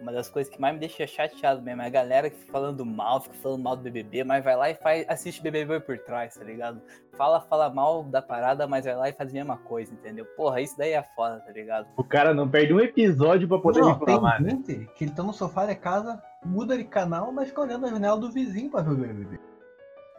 uma 0.00 0.12
das 0.12 0.28
coisas 0.28 0.52
que 0.52 0.60
mais 0.60 0.74
me 0.74 0.80
deixa 0.80 1.06
chateado 1.06 1.60
mesmo 1.62 1.82
é 1.82 1.86
a 1.86 1.90
galera 1.90 2.30
que 2.30 2.36
fica 2.36 2.52
falando 2.52 2.84
mal, 2.84 3.20
fica 3.20 3.34
falando 3.36 3.62
mal 3.62 3.76
do 3.76 3.82
BBB, 3.82 4.24
mas 4.24 4.44
vai 4.44 4.56
lá 4.56 4.70
e 4.70 4.74
faz, 4.74 5.04
assiste 5.08 5.42
BBB 5.42 5.80
por 5.80 5.98
trás, 5.98 6.34
tá 6.34 6.44
ligado? 6.44 6.80
Fala, 7.16 7.40
fala 7.40 7.68
mal 7.68 8.04
da 8.04 8.22
parada, 8.22 8.66
mas 8.66 8.84
vai 8.84 8.94
lá 8.94 9.08
e 9.08 9.12
faz 9.12 9.30
a 9.30 9.32
mesma 9.32 9.56
coisa, 9.56 9.92
entendeu? 9.92 10.24
Porra, 10.36 10.60
isso 10.60 10.76
daí 10.78 10.92
é 10.92 11.02
foda, 11.16 11.40
tá 11.40 11.52
ligado? 11.52 11.88
O 11.96 12.04
cara 12.04 12.32
não 12.32 12.48
perde 12.48 12.72
um 12.72 12.80
episódio 12.80 13.48
pra 13.48 13.58
poder 13.58 13.80
não, 13.80 13.98
tem 13.98 14.14
reclamar, 14.14 14.42
né? 14.42 14.50
gente 14.50 14.88
que 14.94 15.04
ele 15.04 15.12
tá 15.12 15.22
no 15.22 15.32
sofá 15.32 15.66
de 15.66 15.74
casa, 15.74 16.22
muda 16.44 16.76
de 16.76 16.84
canal, 16.84 17.32
mas 17.32 17.48
fica 17.48 17.62
olhando 17.62 17.86
a 17.86 17.90
janela 17.90 18.18
do 18.18 18.30
vizinho 18.30 18.70
pra 18.70 18.82
ver 18.82 18.92
o 18.92 18.96
BBB. 18.96 19.40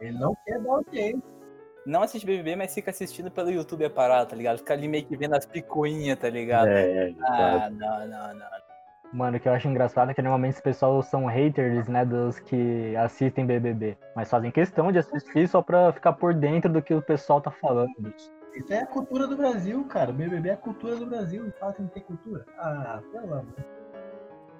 Ele 0.00 0.18
não 0.18 0.36
quer 0.44 0.58
dar 0.60 0.72
audiência. 0.72 1.40
Não 1.86 2.02
assiste 2.02 2.26
BBB, 2.26 2.56
mas 2.56 2.74
fica 2.74 2.90
assistindo 2.90 3.30
pelo 3.30 3.50
YouTube 3.50 3.84
a 3.84 3.90
parada, 3.90 4.26
tá 4.26 4.36
ligado? 4.36 4.58
Fica 4.58 4.74
ali 4.74 4.86
meio 4.86 5.04
que 5.04 5.16
vendo 5.16 5.34
as 5.34 5.46
picuinhas, 5.46 6.18
tá 6.18 6.28
ligado? 6.28 6.68
É, 6.68 7.08
é, 7.08 7.14
Ah, 7.22 7.70
não, 7.70 8.06
não, 8.06 8.34
não. 8.34 8.69
Mano, 9.12 9.36
o 9.36 9.40
que 9.40 9.48
eu 9.48 9.52
acho 9.52 9.66
engraçado 9.66 10.10
é 10.10 10.14
que 10.14 10.22
normalmente 10.22 10.52
esse 10.52 10.62
pessoal 10.62 11.02
são 11.02 11.26
haters, 11.26 11.88
né, 11.88 12.04
dos 12.04 12.38
que 12.38 12.94
assistem 12.96 13.44
BBB. 13.44 13.96
Mas 14.14 14.30
fazem 14.30 14.52
questão 14.52 14.92
de 14.92 14.98
assistir 14.98 15.48
só 15.48 15.60
pra 15.60 15.92
ficar 15.92 16.12
por 16.12 16.32
dentro 16.32 16.72
do 16.72 16.80
que 16.80 16.94
o 16.94 17.02
pessoal 17.02 17.40
tá 17.40 17.50
falando. 17.50 18.14
Isso 18.54 18.72
é 18.72 18.80
a 18.80 18.86
cultura 18.86 19.26
do 19.26 19.36
Brasil, 19.36 19.84
cara. 19.84 20.12
BBB 20.12 20.50
é 20.50 20.52
a 20.52 20.56
cultura 20.56 20.96
do 20.96 21.06
Brasil. 21.06 21.52
Fala 21.58 21.72
que 21.72 21.82
não 21.82 21.88
tem 21.88 22.02
cultura. 22.02 22.44
Ah, 22.58 23.00
pelo 23.12 23.32
amor. 23.32 23.54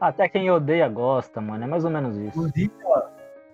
Até 0.00 0.28
quem 0.28 0.50
odeia 0.50 0.88
gosta, 0.88 1.40
mano. 1.40 1.62
É 1.62 1.66
mais 1.66 1.84
ou 1.84 1.90
menos 1.90 2.16
isso. 2.16 2.28
Inclusive, 2.28 2.72
ó, 2.84 3.02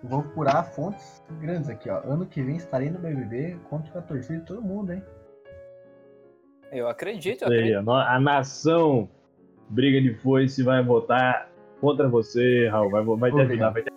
vou 0.02 0.22
furar 0.22 0.64
fontes 0.72 1.22
grandes 1.40 1.68
aqui, 1.68 1.90
ó. 1.90 1.98
Ano 2.04 2.24
que 2.26 2.42
vem 2.42 2.56
estarei 2.56 2.88
no 2.88 2.98
BBB, 2.98 3.58
conto 3.68 3.90
com 3.90 3.98
a 3.98 4.02
torcida 4.02 4.38
de 4.38 4.46
todo 4.46 4.62
mundo, 4.62 4.92
hein? 4.92 5.02
Eu 6.72 6.88
acredito, 6.88 7.42
eu 7.42 7.48
acredito. 7.48 7.90
a 7.90 8.20
nação 8.20 9.08
briga 9.68 10.00
de 10.00 10.14
foice 10.20 10.62
vai 10.62 10.82
votar 10.84 11.50
contra 11.80 12.08
você, 12.08 12.68
Raul. 12.68 12.90
Vai, 12.90 13.04
vai 13.04 13.32
te 13.32 13.40
ajudar, 13.40 13.70
vai 13.70 13.82
te... 13.82 13.90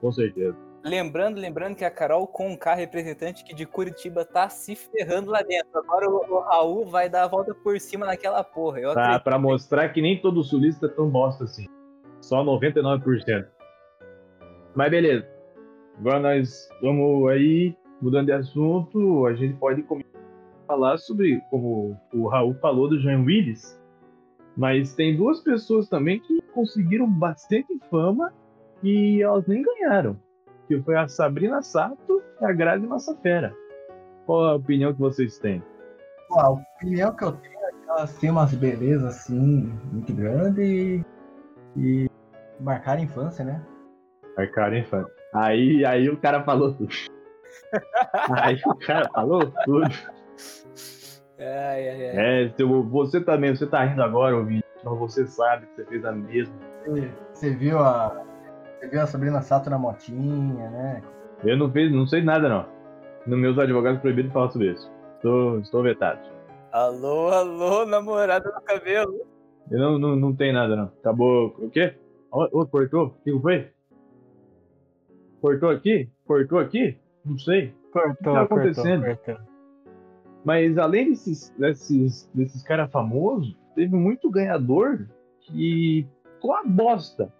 Com 0.00 0.12
certeza. 0.12 0.56
Lembrando, 0.82 1.38
lembrando 1.38 1.76
que 1.76 1.84
a 1.84 1.90
Carol 1.90 2.26
Conká, 2.26 2.72
representante 2.74 3.44
que 3.44 3.54
de 3.54 3.66
Curitiba, 3.66 4.24
tá 4.24 4.48
se 4.48 4.74
ferrando 4.74 5.30
lá 5.30 5.42
dentro. 5.42 5.68
Agora 5.78 6.08
o, 6.08 6.16
o 6.16 6.40
Raul 6.40 6.86
vai 6.86 7.06
dar 7.08 7.24
a 7.24 7.28
volta 7.28 7.54
por 7.54 7.78
cima 7.78 8.06
naquela 8.06 8.42
porra. 8.42 8.80
Eu 8.80 8.94
Tá, 8.94 9.02
acredito. 9.02 9.24
pra 9.24 9.38
mostrar 9.38 9.88
que 9.90 10.00
nem 10.00 10.18
todo 10.20 10.42
sulista 10.42 10.86
é 10.86 10.88
tão 10.88 11.10
bosta 11.10 11.44
assim. 11.44 11.66
Só 12.22 12.42
99%. 12.42 13.46
Mas 14.74 14.90
beleza. 14.90 15.26
Agora 15.98 16.18
nós 16.20 16.68
vamos 16.80 17.28
aí, 17.28 17.76
mudando 18.00 18.26
de 18.26 18.32
assunto, 18.32 19.26
a 19.26 19.34
gente 19.34 19.54
pode 19.58 19.82
começar 19.82 20.08
a 20.16 20.66
falar 20.66 20.96
sobre, 20.96 21.42
como 21.50 21.94
o 22.14 22.26
Raul 22.26 22.54
falou, 22.54 22.88
do 22.88 22.98
João 22.98 23.24
Willis. 23.24 23.78
Mas 24.60 24.92
tem 24.92 25.16
duas 25.16 25.40
pessoas 25.40 25.88
também 25.88 26.20
que 26.20 26.42
conseguiram 26.52 27.10
bastante 27.10 27.80
fama 27.90 28.30
e 28.82 29.22
elas 29.22 29.46
nem 29.46 29.62
ganharam. 29.62 30.20
Que 30.68 30.78
foi 30.82 30.98
a 30.98 31.08
Sabrina 31.08 31.62
Sato 31.62 32.22
e 32.38 32.44
a 32.44 32.52
Grazi 32.52 32.86
Massafera. 32.86 33.56
Qual 34.26 34.44
a 34.44 34.56
opinião 34.56 34.92
que 34.92 35.00
vocês 35.00 35.38
têm? 35.38 35.62
Pô, 36.28 36.40
a 36.40 36.50
opinião 36.50 37.16
que 37.16 37.24
eu 37.24 37.32
tenho 37.32 37.54
é 37.54 37.70
que 37.70 37.88
elas 37.88 38.18
têm 38.18 38.28
umas 38.28 38.52
belezas 38.52 39.02
assim, 39.04 39.72
muito 39.90 40.12
grandes 40.12 40.58
e, 40.62 41.04
e 41.78 42.10
marcaram 42.60 43.00
a 43.00 43.04
infância, 43.04 43.42
né? 43.42 43.64
Marcaram 44.36 44.76
infância. 44.76 45.10
Aí, 45.32 45.86
aí 45.86 46.10
o 46.10 46.18
cara 46.18 46.44
falou 46.44 46.74
tudo. 46.74 46.94
aí 48.36 48.60
o 48.66 48.74
cara 48.76 49.08
falou 49.08 49.50
tudo. 49.64 49.88
Ai, 51.40 51.88
ai, 51.88 52.10
ai. 52.10 52.44
É, 52.44 52.52
seu- 52.56 52.82
você 52.84 53.20
também, 53.20 53.54
você 53.56 53.66
tá 53.66 53.82
rindo 53.84 54.02
agora, 54.02 54.36
ouvinte. 54.36 54.64
Mas 54.84 54.98
você 54.98 55.26
sabe 55.26 55.66
que 55.66 55.74
você 55.76 55.84
fez 55.86 56.04
a 56.04 56.12
mesma. 56.12 56.54
Você, 56.86 57.10
você 57.32 57.50
viu 57.54 57.78
a. 57.78 58.22
Você 58.78 58.88
viu 58.88 59.00
a 59.02 59.06
Sabrina 59.06 59.42
Sato 59.42 59.68
na 59.70 59.78
motinha, 59.78 60.70
né? 60.70 61.02
Eu 61.44 61.56
não, 61.56 61.70
fiz, 61.70 61.90
não 61.92 62.06
sei 62.06 62.22
nada, 62.22 62.48
não. 62.48 62.66
Nos 63.26 63.38
meus 63.38 63.58
advogados 63.58 64.00
proibido 64.00 64.30
falar 64.30 64.50
sobre 64.50 64.72
isso. 64.72 64.90
Estou, 65.16 65.58
estou 65.60 65.82
vetado. 65.82 66.20
Alô, 66.72 67.28
alô, 67.28 67.84
namorada 67.84 68.50
do 68.50 68.60
cabelo. 68.62 69.26
Eu 69.70 69.78
não, 69.78 69.98
não, 69.98 70.16
não 70.16 70.34
tem 70.34 70.52
nada, 70.52 70.74
não. 70.76 70.84
Acabou. 71.00 71.54
O 71.58 71.70
quê? 71.70 71.94
Cortou? 72.70 73.06
O 73.06 73.10
que 73.22 73.38
foi? 73.40 73.70
Cortou 75.40 75.70
aqui? 75.70 76.08
Cortou 76.26 76.58
aqui? 76.58 76.98
Não 77.24 77.38
sei. 77.38 77.74
Cortou, 77.92 78.14
tá 78.34 78.46
cortou, 78.46 78.58
acontecendo? 78.58 79.04
cortou. 79.04 79.49
Mas 80.44 80.78
além 80.78 81.10
desses, 81.10 81.50
desses, 81.58 82.30
desses 82.34 82.62
caras 82.62 82.90
famosos, 82.90 83.56
teve 83.74 83.94
muito 83.94 84.30
ganhador 84.30 85.06
que 85.40 86.06
ficou 86.34 86.52
uma 86.52 86.64
bosta. 86.64 87.32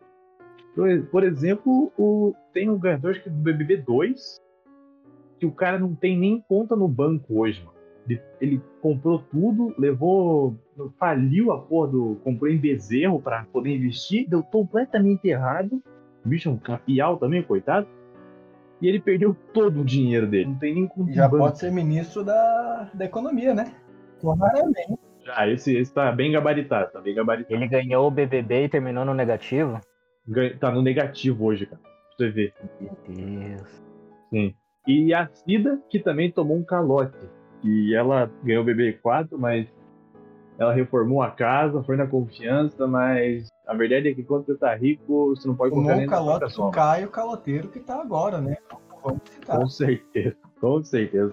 Por, 0.74 1.06
por 1.06 1.24
exemplo, 1.24 1.92
o, 1.98 2.34
tem 2.52 2.68
um 2.68 2.78
ganhador 2.78 3.12
acho 3.12 3.22
que 3.22 3.28
é 3.28 3.32
do 3.32 3.38
BBB 3.38 3.78
2, 3.78 4.40
que 5.38 5.46
o 5.46 5.52
cara 5.52 5.78
não 5.78 5.94
tem 5.94 6.18
nem 6.18 6.40
conta 6.40 6.76
no 6.76 6.86
banco 6.86 7.40
hoje, 7.40 7.64
mano. 7.64 7.78
Ele, 8.08 8.22
ele 8.40 8.62
comprou 8.80 9.20
tudo, 9.30 9.74
levou. 9.78 10.56
faliu 10.98 11.52
a 11.52 11.58
porra 11.60 11.88
do. 11.88 12.16
comprou 12.24 12.50
em 12.50 12.58
bezerro 12.58 13.20
pra 13.20 13.44
poder 13.52 13.74
investir, 13.76 14.28
deu 14.28 14.42
completamente 14.42 15.28
errado. 15.28 15.82
O 16.24 16.28
bicho 16.28 16.48
é 16.48 16.52
um 16.52 16.56
capial 16.56 17.16
também, 17.18 17.42
coitado. 17.42 17.86
E 18.80 18.88
ele 18.88 19.00
perdeu 19.00 19.34
todo 19.52 19.80
o 19.80 19.84
dinheiro 19.84 20.26
dele. 20.26 20.46
Não 20.46 20.58
tem 20.58 20.74
nem 20.74 20.90
no 20.96 21.12
já 21.12 21.28
banco. 21.28 21.44
pode 21.44 21.58
ser 21.58 21.70
ministro 21.70 22.24
da, 22.24 22.90
da 22.94 23.04
economia, 23.04 23.54
né? 23.54 23.74
Claramente. 24.20 24.98
Já, 25.24 25.46
esse, 25.48 25.76
esse 25.76 25.92
tá 25.92 26.10
bem 26.12 26.32
gabaritado, 26.32 26.90
tá 26.92 27.00
bem 27.00 27.14
gabaritado. 27.14 27.54
Ele 27.54 27.68
ganhou 27.68 28.06
o 28.06 28.10
BBB 28.10 28.64
e 28.64 28.68
terminou 28.68 29.04
no 29.04 29.12
negativo? 29.14 29.78
Ganha- 30.26 30.56
Tá 30.58 30.70
no 30.70 30.80
negativo 30.82 31.44
hoje, 31.44 31.66
cara. 31.66 31.80
Pra 31.82 31.90
você 32.26 32.30
ver. 32.30 32.54
Meu 32.80 32.96
Deus. 33.06 33.82
Sim. 34.30 34.54
E 34.86 35.12
a 35.12 35.26
Cida, 35.28 35.78
que 35.90 35.98
também 35.98 36.30
tomou 36.32 36.56
um 36.56 36.64
calote. 36.64 37.16
E 37.62 37.94
ela 37.94 38.30
ganhou 38.42 38.62
o 38.62 38.66
BB4, 38.66 39.28
mas 39.32 39.66
ela 40.60 40.74
reformou 40.74 41.22
a 41.22 41.30
casa, 41.30 41.82
foi 41.82 41.96
na 41.96 42.06
confiança, 42.06 42.86
mas 42.86 43.48
a 43.66 43.72
verdade 43.72 44.10
é 44.10 44.14
que 44.14 44.22
quando 44.22 44.44
você 44.44 44.54
tá 44.54 44.74
rico, 44.74 45.34
você 45.34 45.48
não 45.48 45.56
pode 45.56 45.74
confiar 45.74 45.94
Tomou 45.94 45.96
nem 45.96 46.06
o 46.06 46.10
calote 46.10 46.44
do 46.44 46.50
sombra. 46.50 46.80
Caio 46.80 47.08
Caloteiro 47.08 47.68
que 47.68 47.80
tá 47.80 47.98
agora, 47.98 48.42
né? 48.42 48.58
Vamos 49.02 49.22
citar. 49.24 49.58
Com 49.58 49.66
certeza, 49.66 50.36
com 50.60 50.84
certeza. 50.84 51.32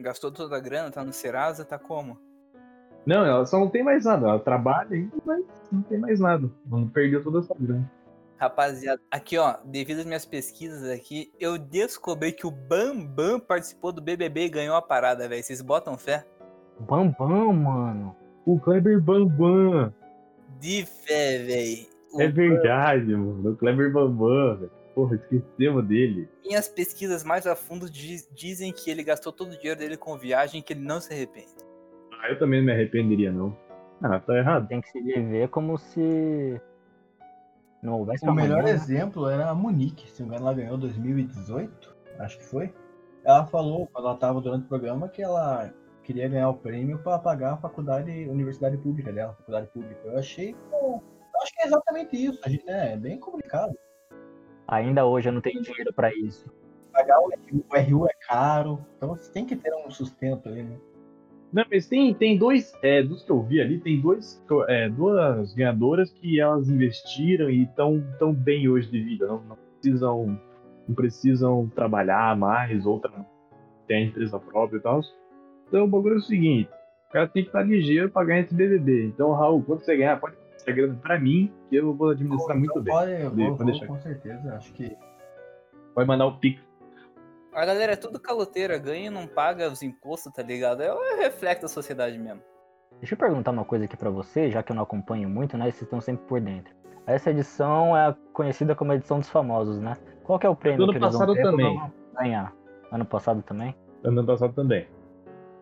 Gastou 0.00 0.32
toda 0.32 0.56
a 0.56 0.60
grana, 0.60 0.90
tá 0.90 1.04
no 1.04 1.12
Serasa, 1.12 1.62
tá 1.62 1.78
como? 1.78 2.18
Não, 3.04 3.22
ela 3.22 3.44
só 3.44 3.60
não 3.60 3.68
tem 3.68 3.84
mais 3.84 4.06
nada. 4.06 4.28
Ela 4.28 4.38
trabalha 4.38 4.94
ainda, 4.96 5.14
mas 5.22 5.44
não 5.70 5.82
tem 5.82 5.98
mais 5.98 6.18
nada. 6.18 6.50
Não 6.64 6.88
perdeu 6.88 7.22
toda 7.22 7.40
essa 7.40 7.54
grana. 7.54 7.92
Rapaziada, 8.38 9.00
aqui 9.10 9.36
ó, 9.36 9.58
devido 9.62 10.00
às 10.00 10.06
minhas 10.06 10.24
pesquisas 10.24 10.88
aqui, 10.88 11.30
eu 11.38 11.58
descobri 11.58 12.32
que 12.32 12.46
o 12.46 12.50
Bambam 12.50 13.38
participou 13.38 13.92
do 13.92 14.00
BBB 14.00 14.46
e 14.46 14.50
ganhou 14.50 14.74
a 14.74 14.80
parada, 14.80 15.28
velho. 15.28 15.42
Vocês 15.42 15.60
botam 15.60 15.98
fé? 15.98 16.24
Bambam, 16.80 17.52
mano. 17.52 18.16
O 18.44 18.58
Kleber 18.60 19.00
Bambam. 19.00 19.92
De 20.60 20.84
fé, 20.86 21.38
velho. 21.38 21.86
É 22.18 22.28
verdade, 22.28 23.14
mano. 23.16 23.50
O 23.52 23.56
Kleber 23.56 23.92
Bambam, 23.92 24.56
velho. 24.58 24.70
Porra, 24.94 25.16
esquecemos 25.16 25.84
dele. 25.86 26.28
Minhas 26.44 26.68
pesquisas 26.68 27.22
mais 27.22 27.46
a 27.46 27.54
fundo 27.54 27.90
diz- 27.90 28.28
dizem 28.34 28.72
que 28.72 28.90
ele 28.90 29.02
gastou 29.02 29.30
todo 29.32 29.48
o 29.52 29.56
dinheiro 29.58 29.78
dele 29.78 29.96
com 29.96 30.16
viagem 30.16 30.60
e 30.60 30.62
que 30.62 30.72
ele 30.72 30.80
não 30.80 31.00
se 31.00 31.12
arrepende. 31.12 31.52
Ah, 32.22 32.30
eu 32.30 32.38
também 32.38 32.60
não 32.60 32.66
me 32.66 32.72
arrependeria, 32.72 33.30
não. 33.30 33.54
Ah, 34.02 34.18
tá 34.18 34.34
errado. 34.36 34.66
Tem 34.68 34.80
que 34.80 34.88
se 34.88 35.00
viver 35.02 35.48
como 35.48 35.76
se 35.76 36.58
não 37.82 37.94
houvesse 38.00 38.26
O 38.26 38.32
melhor 38.32 38.60
amanhã, 38.60 38.72
né? 38.74 38.78
exemplo 38.78 39.28
era 39.28 39.50
a 39.50 39.54
Monique, 39.54 40.10
se 40.10 40.22
não 40.22 40.28
me 40.30 40.34
engano, 40.36 40.48
ela 40.50 40.56
ganhou 40.56 40.78
2018, 40.78 41.94
acho 42.18 42.38
que 42.38 42.44
foi. 42.46 42.72
Ela 43.22 43.44
falou, 43.46 43.86
quando 43.92 44.06
ela 44.08 44.16
tava 44.16 44.40
durante 44.40 44.64
o 44.64 44.68
programa, 44.68 45.08
que 45.08 45.20
ela 45.22 45.70
queria 46.06 46.28
ganhar 46.28 46.48
o 46.48 46.54
prêmio 46.54 46.98
para 46.98 47.18
pagar 47.18 47.54
a 47.54 47.56
faculdade, 47.56 48.10
a 48.10 48.30
universidade 48.30 48.76
pública 48.78 49.12
dela, 49.12 49.34
faculdade 49.34 49.66
pública. 49.68 50.00
Eu 50.04 50.18
achei, 50.18 50.54
eu 50.72 51.02
acho 51.42 51.52
que 51.52 51.62
é 51.62 51.66
exatamente 51.66 52.16
isso. 52.16 52.40
A 52.44 52.48
gente, 52.48 52.64
né, 52.64 52.92
é 52.92 52.96
bem 52.96 53.18
complicado. 53.18 53.76
Ainda 54.68 55.04
hoje 55.04 55.28
eu 55.28 55.32
não 55.32 55.40
tenho 55.40 55.60
dinheiro 55.60 55.92
pra 55.92 56.14
isso. 56.14 56.48
Pagar 56.92 57.18
o 57.18 57.28
RU, 57.28 57.64
o 57.68 57.78
RU 57.78 58.06
é 58.06 58.12
caro, 58.26 58.86
então 58.96 59.08
você 59.10 59.30
tem 59.32 59.44
que 59.44 59.56
ter 59.56 59.74
um 59.74 59.90
sustento 59.90 60.48
aí, 60.48 60.62
né? 60.62 60.78
Não, 61.52 61.64
mas 61.70 61.86
tem, 61.86 62.14
tem 62.14 62.38
dois, 62.38 62.72
é, 62.82 63.02
dos 63.02 63.22
que 63.24 63.30
eu 63.30 63.42
vi 63.42 63.60
ali, 63.60 63.80
tem 63.80 64.00
dois, 64.00 64.42
é, 64.68 64.88
duas 64.88 65.54
ganhadoras 65.54 66.12
que 66.12 66.40
elas 66.40 66.68
investiram 66.68 67.50
e 67.50 67.64
estão 67.64 68.02
tão 68.18 68.32
bem 68.32 68.68
hoje 68.68 68.90
de 68.90 69.02
vida. 69.02 69.26
Não, 69.26 69.40
não 69.40 69.56
precisam 69.56 70.40
não 70.88 70.94
precisam 70.94 71.68
trabalhar 71.74 72.36
mais, 72.36 72.86
outra 72.86 73.10
tem 73.88 74.04
a 74.04 74.06
empresa 74.06 74.38
própria 74.38 74.78
e 74.78 74.80
tal. 74.80 75.00
Então 75.68 75.84
o 75.84 75.88
bagulho 75.88 76.14
é 76.14 76.18
o 76.18 76.22
seguinte, 76.22 76.70
o 77.08 77.12
cara 77.12 77.26
tem 77.28 77.42
que 77.42 77.48
estar 77.48 77.62
ligeiro 77.62 78.10
pra 78.10 78.24
ganhar 78.24 78.40
esse 78.40 78.54
BBB. 78.54 79.06
Então, 79.06 79.32
Raul, 79.32 79.62
quando 79.62 79.80
você 79.80 79.96
ganhar, 79.96 80.18
pode 80.20 80.36
essa 80.54 80.70
grana 80.72 80.94
pra 81.02 81.18
mim, 81.18 81.52
que 81.68 81.76
eu 81.76 81.92
vou 81.94 82.10
administrar 82.10 82.56
muito 82.56 82.70
Então 82.70 82.82
bem. 82.82 82.94
Pode, 82.94 83.10
eu 83.12 83.30
Pode- 83.30 83.42
vou, 83.42 83.56
pode 83.56 83.70
deixar. 83.70 83.86
com 83.86 83.98
certeza. 83.98 84.54
Acho 84.54 84.72
que 84.72 84.96
Pode 85.94 86.06
mandar 86.08 86.26
o 86.26 86.38
Pix. 86.38 86.60
A 87.54 87.64
galera 87.64 87.92
é 87.92 87.96
tudo 87.96 88.20
caloteira, 88.20 88.76
ganha 88.76 89.06
e 89.06 89.10
não 89.10 89.26
paga 89.26 89.66
os 89.70 89.82
impostos, 89.82 90.30
tá 90.30 90.42
ligado? 90.42 90.82
É 90.82 90.92
o 90.92 91.16
reflexo 91.16 91.62
da 91.62 91.68
sociedade 91.68 92.18
mesmo. 92.18 92.42
Deixa 93.00 93.14
eu 93.14 93.18
perguntar 93.18 93.50
uma 93.50 93.64
coisa 93.64 93.86
aqui 93.86 93.96
pra 93.96 94.10
você, 94.10 94.50
já 94.50 94.62
que 94.62 94.72
eu 94.72 94.76
não 94.76 94.82
acompanho 94.82 95.26
muito, 95.28 95.56
né? 95.56 95.64
Vocês 95.64 95.82
estão 95.82 95.98
sempre 96.00 96.26
por 96.26 96.38
dentro. 96.38 96.74
Essa 97.06 97.30
edição 97.30 97.96
é 97.96 98.14
conhecida 98.34 98.74
como 98.74 98.92
a 98.92 98.96
edição 98.96 99.18
dos 99.20 99.30
famosos, 99.30 99.78
né? 99.80 99.96
Qual 100.22 100.38
que 100.38 100.46
é 100.46 100.50
o 100.50 100.54
prêmio 100.56 100.82
Ano 100.82 100.92
que 100.92 100.98
eles 100.98 101.06
passado 101.12 101.28
vão 101.28 101.34
ter 101.34 101.42
também. 101.42 101.80
ganhar? 102.14 102.52
Ano 102.92 103.04
passado 103.06 103.42
também? 103.42 103.74
Ano 104.04 104.26
passado 104.26 104.52
também. 104.52 104.86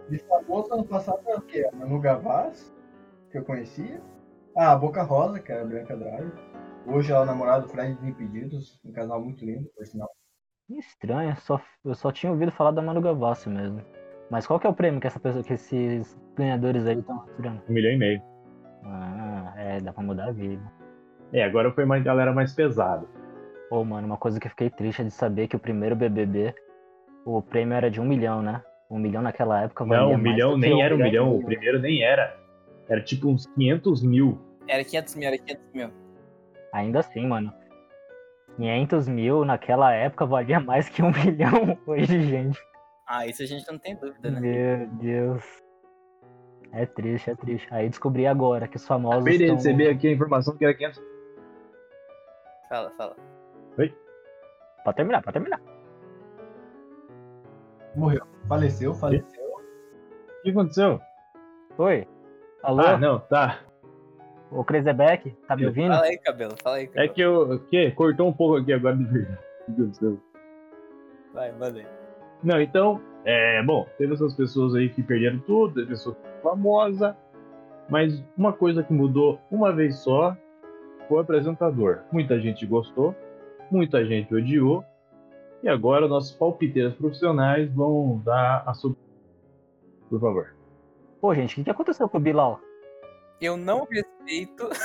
De 0.08 0.18
famoso 0.18 0.72
ano 0.74 0.84
passado 0.84 1.20
era 1.26 1.38
o 1.38 1.42
quê? 1.42 1.68
A 1.72 1.76
Manu 1.76 2.00
Gavassi, 2.00 2.72
que 3.30 3.38
eu 3.38 3.44
conhecia. 3.44 4.00
Ah, 4.56 4.72
a 4.72 4.76
Boca 4.76 5.02
Rosa, 5.02 5.40
que 5.40 5.50
era 5.50 5.62
a 5.62 5.64
Bianca 5.64 5.96
Drive. 5.96 6.32
Hoje 6.86 7.10
ela 7.10 7.22
é 7.22 7.26
namorada 7.26 7.62
do 7.62 7.68
Fred 7.68 7.94
de 7.98 8.10
Impedidos, 8.10 8.78
um 8.84 8.92
casal 8.92 9.20
muito 9.20 9.44
lindo, 9.44 9.68
por 9.74 9.86
sinal. 9.86 10.10
Estranho, 10.70 11.34
só, 11.36 11.60
eu 11.84 11.94
só 11.94 12.12
tinha 12.12 12.30
ouvido 12.30 12.52
falar 12.52 12.70
da 12.70 12.82
Manu 12.82 13.00
Gavassi 13.00 13.48
mesmo. 13.48 13.82
Mas 14.30 14.46
qual 14.46 14.60
que 14.60 14.66
é 14.66 14.70
o 14.70 14.74
prêmio 14.74 15.00
que, 15.00 15.06
essa 15.06 15.20
pessoa, 15.20 15.42
que 15.42 15.54
esses 15.54 16.18
ganhadores 16.36 16.86
aí 16.86 16.98
estão 16.98 17.24
tirando? 17.36 17.62
Um 17.68 17.72
milhão 17.72 17.92
e 17.92 17.96
meio. 17.96 18.22
Ah, 18.84 19.54
é, 19.56 19.80
dá 19.80 19.92
pra 19.92 20.02
mudar 20.02 20.28
a 20.28 20.32
vida. 20.32 20.62
É, 21.32 21.42
agora 21.42 21.72
foi 21.72 21.84
uma 21.84 21.98
galera 21.98 22.32
mais 22.32 22.52
pesada. 22.52 23.06
Pô, 23.70 23.84
mano, 23.84 24.06
uma 24.06 24.16
coisa 24.16 24.38
que 24.38 24.46
eu 24.46 24.50
fiquei 24.50 24.70
triste 24.70 25.02
é 25.02 25.04
de 25.04 25.10
saber 25.10 25.48
que 25.48 25.56
o 25.56 25.58
primeiro 25.58 25.96
BBB, 25.96 26.54
o 27.24 27.42
prêmio 27.42 27.74
era 27.74 27.90
de 27.90 28.00
um 28.00 28.04
milhão, 28.04 28.42
né? 28.42 28.62
Um 28.90 28.98
milhão 28.98 29.22
naquela 29.22 29.62
época 29.62 29.84
valia 29.84 30.02
Não, 30.02 30.08
um 30.08 30.12
mais 30.12 30.22
milhão 30.22 30.56
nem 30.56 30.82
era 30.82 30.94
um 30.94 30.98
milhão, 30.98 31.34
e 31.34 31.42
o 31.42 31.44
primeiro 31.44 31.78
nem 31.80 32.02
era. 32.02 32.36
Era 32.88 33.00
tipo 33.00 33.28
uns 33.28 33.46
500 33.46 34.02
mil. 34.02 34.38
Era 34.68 34.84
500 34.84 35.14
mil, 35.16 35.28
era 35.28 35.38
500 35.38 35.72
mil. 35.72 35.90
Ainda 36.72 37.00
assim, 37.00 37.26
mano. 37.26 37.52
500 38.56 39.08
mil 39.08 39.44
naquela 39.44 39.92
época 39.92 40.26
valia 40.26 40.60
mais 40.60 40.88
que 40.88 41.02
um 41.02 41.10
milhão 41.24 41.78
hoje, 41.86 42.22
gente. 42.22 42.60
Ah, 43.06 43.26
isso 43.26 43.42
a 43.42 43.46
gente 43.46 43.66
não 43.70 43.78
tem 43.78 43.96
dúvida, 43.96 44.30
né? 44.30 44.40
Meu 44.40 44.86
Deus. 44.98 45.44
É 46.72 46.86
triste, 46.86 47.30
é 47.30 47.34
triste. 47.36 47.68
Aí 47.70 47.88
descobri 47.88 48.26
agora 48.26 48.66
que 48.66 48.76
os 48.76 48.86
famosos 48.86 49.20
Acabei 49.20 49.38
de 49.38 49.50
receber 49.50 49.90
aqui 49.90 50.08
a 50.08 50.12
informação 50.12 50.56
que 50.56 50.64
era 50.64 50.74
500 50.74 51.02
Fala, 52.68 52.90
fala. 52.96 53.16
Pode 54.84 54.96
terminar, 54.96 55.22
pode 55.22 55.32
terminar. 55.32 55.60
Morreu. 57.96 58.22
Faleceu, 58.48 58.94
faleceu. 58.94 59.44
O 59.44 60.42
que 60.42 60.50
aconteceu? 60.50 61.00
Oi? 61.78 62.06
Alô? 62.62 62.82
Ah, 62.82 62.98
não, 62.98 63.18
tá. 63.18 63.60
Ô, 64.50 64.62
Krezebeck, 64.64 65.30
tá 65.48 65.56
me 65.56 65.66
ouvindo? 65.66 65.92
Fala 65.92 66.04
aí, 66.06 66.18
cabelo, 66.18 66.54
fala 66.62 66.76
aí, 66.76 66.84
É 66.84 66.86
cabelo. 67.08 67.14
que 67.14 67.20
eu. 67.20 67.58
Que? 67.70 67.90
Cortou 67.92 68.28
um 68.28 68.32
pouco 68.32 68.56
aqui 68.56 68.72
agora 68.72 68.96
de 68.96 69.04
verdade. 69.04 69.38
Meu 69.68 69.76
Deus 69.76 69.90
do 69.90 69.96
céu. 69.96 70.18
Vai, 71.32 71.52
manda 71.52 71.78
aí. 71.80 71.86
Não, 72.42 72.60
então, 72.60 73.00
é, 73.24 73.62
bom, 73.62 73.86
teve 73.96 74.12
essas 74.12 74.34
pessoas 74.34 74.74
aí 74.74 74.90
que 74.90 75.02
perderam 75.02 75.38
tudo, 75.40 75.74
teve 75.74 75.88
pessoas 75.88 76.16
famosas, 76.42 77.14
mas 77.88 78.22
uma 78.36 78.52
coisa 78.52 78.82
que 78.82 78.92
mudou 78.92 79.40
uma 79.50 79.72
vez 79.72 79.96
só 80.00 80.36
foi 81.08 81.16
o 81.16 81.20
apresentador. 81.20 82.00
Muita 82.12 82.38
gente 82.38 82.66
gostou, 82.66 83.14
muita 83.70 84.04
gente 84.04 84.34
odiou, 84.34 84.84
e 85.64 85.68
agora 85.68 86.06
nossos 86.06 86.32
palpiteiros 86.32 86.94
profissionais 86.94 87.72
vão 87.72 88.20
dar 88.24 88.62
a 88.66 88.74
sua. 88.74 88.94
Por 90.10 90.20
favor. 90.20 90.54
Pô, 91.20 91.34
gente, 91.34 91.52
o 91.52 91.54
que, 91.56 91.64
que 91.64 91.70
aconteceu 91.70 92.06
com 92.08 92.18
o 92.18 92.20
Bilal? 92.20 92.60
Eu 93.40 93.56
não 93.56 93.86
respeito. 93.90 94.68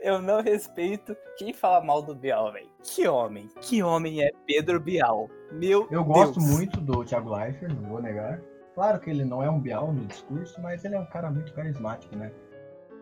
Eu 0.00 0.20
não 0.20 0.40
respeito 0.42 1.16
quem 1.36 1.52
fala 1.52 1.84
mal 1.84 2.02
do 2.02 2.14
Bial, 2.14 2.52
velho. 2.52 2.68
Que 2.82 3.06
homem, 3.06 3.48
que 3.60 3.82
homem 3.82 4.22
é 4.22 4.30
Pedro 4.46 4.80
Bial? 4.80 5.28
Meu 5.52 5.86
Eu 5.90 6.02
gosto 6.04 6.40
Deus. 6.40 6.50
muito 6.50 6.80
do 6.80 7.04
Thiago 7.04 7.34
Leifert, 7.34 7.72
não 7.74 7.88
vou 7.88 8.00
negar. 8.02 8.40
Claro 8.74 8.98
que 9.00 9.10
ele 9.10 9.24
não 9.24 9.42
é 9.42 9.50
um 9.50 9.60
Bial 9.60 9.92
no 9.92 10.06
discurso, 10.06 10.60
mas 10.60 10.84
ele 10.84 10.94
é 10.94 11.00
um 11.00 11.06
cara 11.06 11.30
muito 11.30 11.52
carismático, 11.52 12.16
né? 12.16 12.32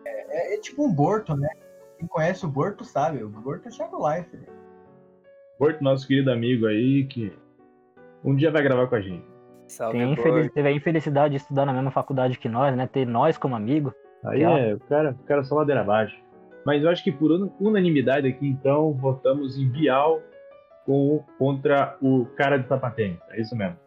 É, 0.05 0.53
é- 0.53 0.55
é 0.55 0.59
tipo 0.59 0.85
um 0.85 0.91
Borto, 0.93 1.35
né? 1.35 1.49
Quem 1.97 2.07
conhece 2.07 2.45
o 2.45 2.49
Borto 2.49 2.83
sabe, 2.83 3.23
o 3.23 3.29
Borto 3.29 3.67
é 3.67 3.71
o 3.71 3.75
Thiago 3.75 4.05
Leifert. 4.07 4.47
Porto, 5.57 5.81
nosso 5.83 6.07
querido 6.07 6.31
amigo 6.31 6.65
aí, 6.67 7.05
que 7.05 7.33
um 8.23 8.35
dia 8.35 8.51
vai 8.51 8.61
gravar 8.63 8.87
com 8.87 8.95
a 8.95 9.01
gente. 9.01 9.25
Salve, 9.67 9.97
Tem 9.97 10.13
infeliz- 10.13 10.51
teve 10.53 10.67
a 10.67 10.71
infelicidade 10.71 11.31
de 11.31 11.37
estudar 11.37 11.65
na 11.65 11.73
mesma 11.73 11.91
faculdade 11.91 12.37
que 12.37 12.47
nós, 12.47 12.75
né? 12.75 12.87
Ter 12.87 13.05
nós 13.05 13.37
como 13.37 13.55
amigo. 13.55 13.93
Aí 14.25 14.41
é, 14.43 14.73
o 14.75 14.79
cara, 14.79 15.11
o 15.11 15.23
cara 15.25 15.43
só 15.43 15.55
ladeira 15.55 15.81
abaixo. 15.81 16.17
Mas 16.65 16.83
eu 16.83 16.89
acho 16.89 17.03
que 17.03 17.11
por 17.11 17.31
un- 17.31 17.51
unanimidade 17.59 18.27
aqui, 18.27 18.47
então, 18.47 18.93
votamos 18.93 19.57
em 19.57 19.67
Bial 19.69 20.21
com, 20.85 21.23
contra 21.37 21.97
o 22.01 22.25
cara 22.37 22.57
de 22.57 22.67
sapatênis. 22.67 23.19
É 23.29 23.41
isso 23.41 23.55
mesmo. 23.55 23.77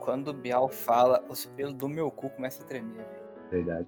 Quando 0.00 0.28
o 0.28 0.32
Bial 0.32 0.68
fala, 0.68 1.22
os 1.28 1.46
pelos 1.46 1.74
do 1.74 1.88
meu 1.88 2.10
cu 2.10 2.28
começam 2.30 2.64
a 2.64 2.68
tremer, 2.68 2.96
velho. 2.96 3.06
Verdade. 3.50 3.86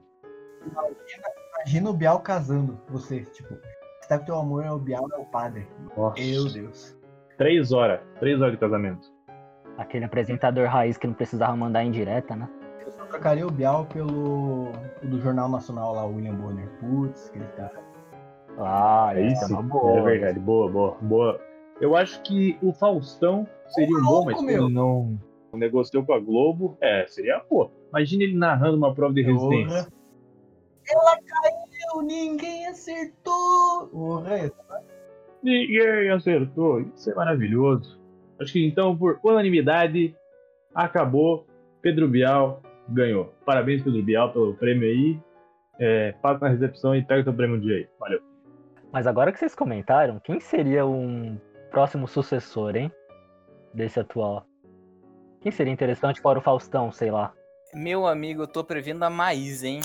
Imagina 1.56 1.90
o 1.90 1.92
Bial 1.92 2.20
casando, 2.20 2.78
você, 2.88 3.22
tipo, 3.24 3.54
você 3.54 4.08
tá 4.08 4.18
com 4.18 4.24
teu 4.24 4.36
amor 4.38 4.64
é 4.64 4.70
o 4.70 4.78
Bial, 4.78 5.06
é 5.12 5.16
o 5.16 5.24
padre. 5.24 5.66
Nossa. 5.96 6.20
Meu 6.22 6.44
Deus. 6.52 6.96
Três 7.36 7.72
horas. 7.72 8.00
Três 8.20 8.40
horas 8.40 8.52
de 8.52 8.58
casamento. 8.58 9.12
Aquele 9.76 10.04
apresentador 10.04 10.68
raiz 10.68 10.96
que 10.96 11.06
não 11.06 11.14
precisava 11.14 11.56
mandar 11.56 11.84
em 11.84 11.90
direta, 11.90 12.36
né? 12.36 12.48
Eu 12.84 12.92
só 12.92 13.04
trocaria 13.06 13.46
o 13.46 13.50
Bial 13.50 13.86
pelo 13.86 14.68
o 15.02 15.06
do 15.06 15.20
Jornal 15.20 15.48
Nacional 15.48 15.94
lá, 15.94 16.06
o 16.06 16.14
William 16.14 16.34
Bonner. 16.34 16.68
Putz, 16.80 17.28
aquele 17.30 17.46
cara. 17.56 17.82
Ah, 18.58 19.10
É 19.14 19.22
isso 19.26 19.42
é 19.42 19.44
isso? 19.46 19.52
uma 19.52 19.62
boa. 19.62 19.98
É 19.98 20.02
verdade. 20.02 20.38
Boa, 20.38 20.70
boa, 20.70 20.96
boa. 21.00 21.40
Eu 21.80 21.96
acho 21.96 22.22
que 22.22 22.56
o 22.62 22.72
Faustão 22.72 23.48
seria 23.68 23.96
um 23.96 24.02
bom, 24.04 24.24
mas 24.26 24.40
meu. 24.42 24.64
ele 24.66 24.72
não, 24.74 25.18
não 25.52 25.58
negociou 25.58 26.04
com 26.04 26.12
a 26.12 26.20
Globo, 26.20 26.78
é, 26.80 27.04
seria 27.08 27.42
boa. 27.50 27.68
Imagina 27.88 28.22
ele 28.22 28.36
narrando 28.36 28.76
uma 28.76 28.94
prova 28.94 29.12
de 29.12 29.22
resistência. 29.22 29.88
Ela 30.88 31.16
caiu, 31.16 32.02
ninguém 32.02 32.68
acertou. 32.68 33.88
Porra, 33.90 34.36
esse 34.38 34.52
Ninguém 35.44 36.08
acertou. 36.08 36.80
Isso 36.80 37.10
é 37.10 37.14
maravilhoso. 37.14 38.00
Acho 38.40 38.54
que 38.54 38.66
então, 38.66 38.96
por 38.96 39.20
unanimidade, 39.22 40.16
acabou. 40.74 41.46
Pedro 41.82 42.08
Bial 42.08 42.62
ganhou. 42.88 43.34
Parabéns, 43.44 43.82
Pedro 43.82 44.02
Bial, 44.02 44.32
pelo 44.32 44.54
prêmio 44.54 44.88
aí. 44.88 45.20
É, 45.78 46.12
passa 46.22 46.46
na 46.46 46.50
recepção 46.50 46.96
e 46.96 47.04
pega 47.04 47.20
o 47.20 47.24
teu 47.24 47.34
prêmio 47.34 47.56
um 47.56 47.60
dia 47.60 47.76
aí. 47.76 47.88
Valeu. 48.00 48.20
Mas 48.90 49.06
agora 49.06 49.30
que 49.30 49.38
vocês 49.38 49.54
comentaram, 49.54 50.18
quem 50.18 50.40
seria 50.40 50.86
um 50.86 51.38
próximo 51.70 52.08
sucessor, 52.08 52.74
hein? 52.74 52.90
Desse 53.74 54.00
atual? 54.00 54.46
Quem 55.40 55.52
seria 55.52 55.72
interessante 55.72 56.22
fora 56.22 56.38
o 56.38 56.42
Faustão, 56.42 56.90
sei 56.90 57.10
lá? 57.10 57.34
Meu 57.74 58.06
amigo, 58.06 58.44
eu 58.44 58.46
tô 58.46 58.64
prevendo 58.64 59.02
a 59.02 59.10
Maísa, 59.10 59.66
hein? 59.66 59.80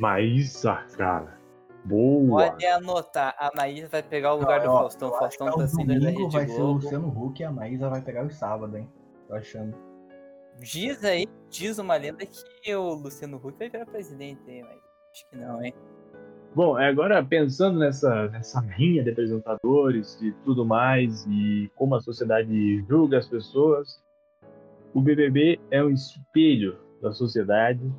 Maísa, 0.00 0.82
cara. 0.96 1.38
Boa. 1.84 2.50
Pode 2.50 2.66
anotar, 2.66 3.34
a 3.38 3.50
Maísa 3.56 3.88
vai 3.88 4.02
pegar 4.02 4.34
o 4.34 4.38
lugar 4.38 4.60
do 4.60 4.70
Ó, 4.70 4.78
Faustão. 4.80 5.08
O 5.08 5.12
eu 5.12 5.16
acho 5.16 5.38
Faustão 5.38 5.58
tá 5.58 5.66
sendo 5.66 6.00
da 6.00 6.10
Rede 6.10 6.28
vai 6.32 6.46
ser 6.46 6.54
o 6.54 6.56
Globo. 6.58 6.74
Luciano 6.74 7.08
Huck 7.08 7.40
e 7.40 7.44
a 7.44 7.50
Maísa 7.50 7.88
vai 7.88 8.00
pegar 8.00 8.24
os 8.24 8.34
sábados, 8.36 8.76
hein? 8.76 8.88
Tô 9.26 9.34
achando. 9.34 9.74
Diz 10.60 11.04
aí, 11.04 11.26
diz 11.50 11.78
uma 11.78 11.96
lenda 11.96 12.24
que 12.24 12.74
o 12.74 12.94
Luciano 12.94 13.36
Huck 13.36 13.58
vai 13.58 13.68
virar 13.68 13.86
presidente 13.86 14.40
aí, 14.48 14.62
mas 14.62 14.78
acho 15.12 15.30
que 15.30 15.36
não, 15.36 15.64
hein? 15.64 15.74
Bom, 16.54 16.78
é, 16.78 16.88
agora 16.88 17.24
pensando 17.24 17.78
nessa, 17.78 18.28
nessa 18.28 18.60
rinha 18.60 19.02
de 19.02 19.10
apresentadores 19.10 20.20
e 20.20 20.32
tudo 20.44 20.66
mais, 20.66 21.26
e 21.26 21.70
como 21.74 21.94
a 21.94 22.00
sociedade 22.00 22.84
julga 22.86 23.18
as 23.18 23.26
pessoas, 23.26 24.02
o 24.92 25.00
BBB 25.00 25.58
é 25.70 25.82
um 25.82 25.90
espelho 25.90 26.78
da 27.00 27.12
sociedade, 27.12 27.90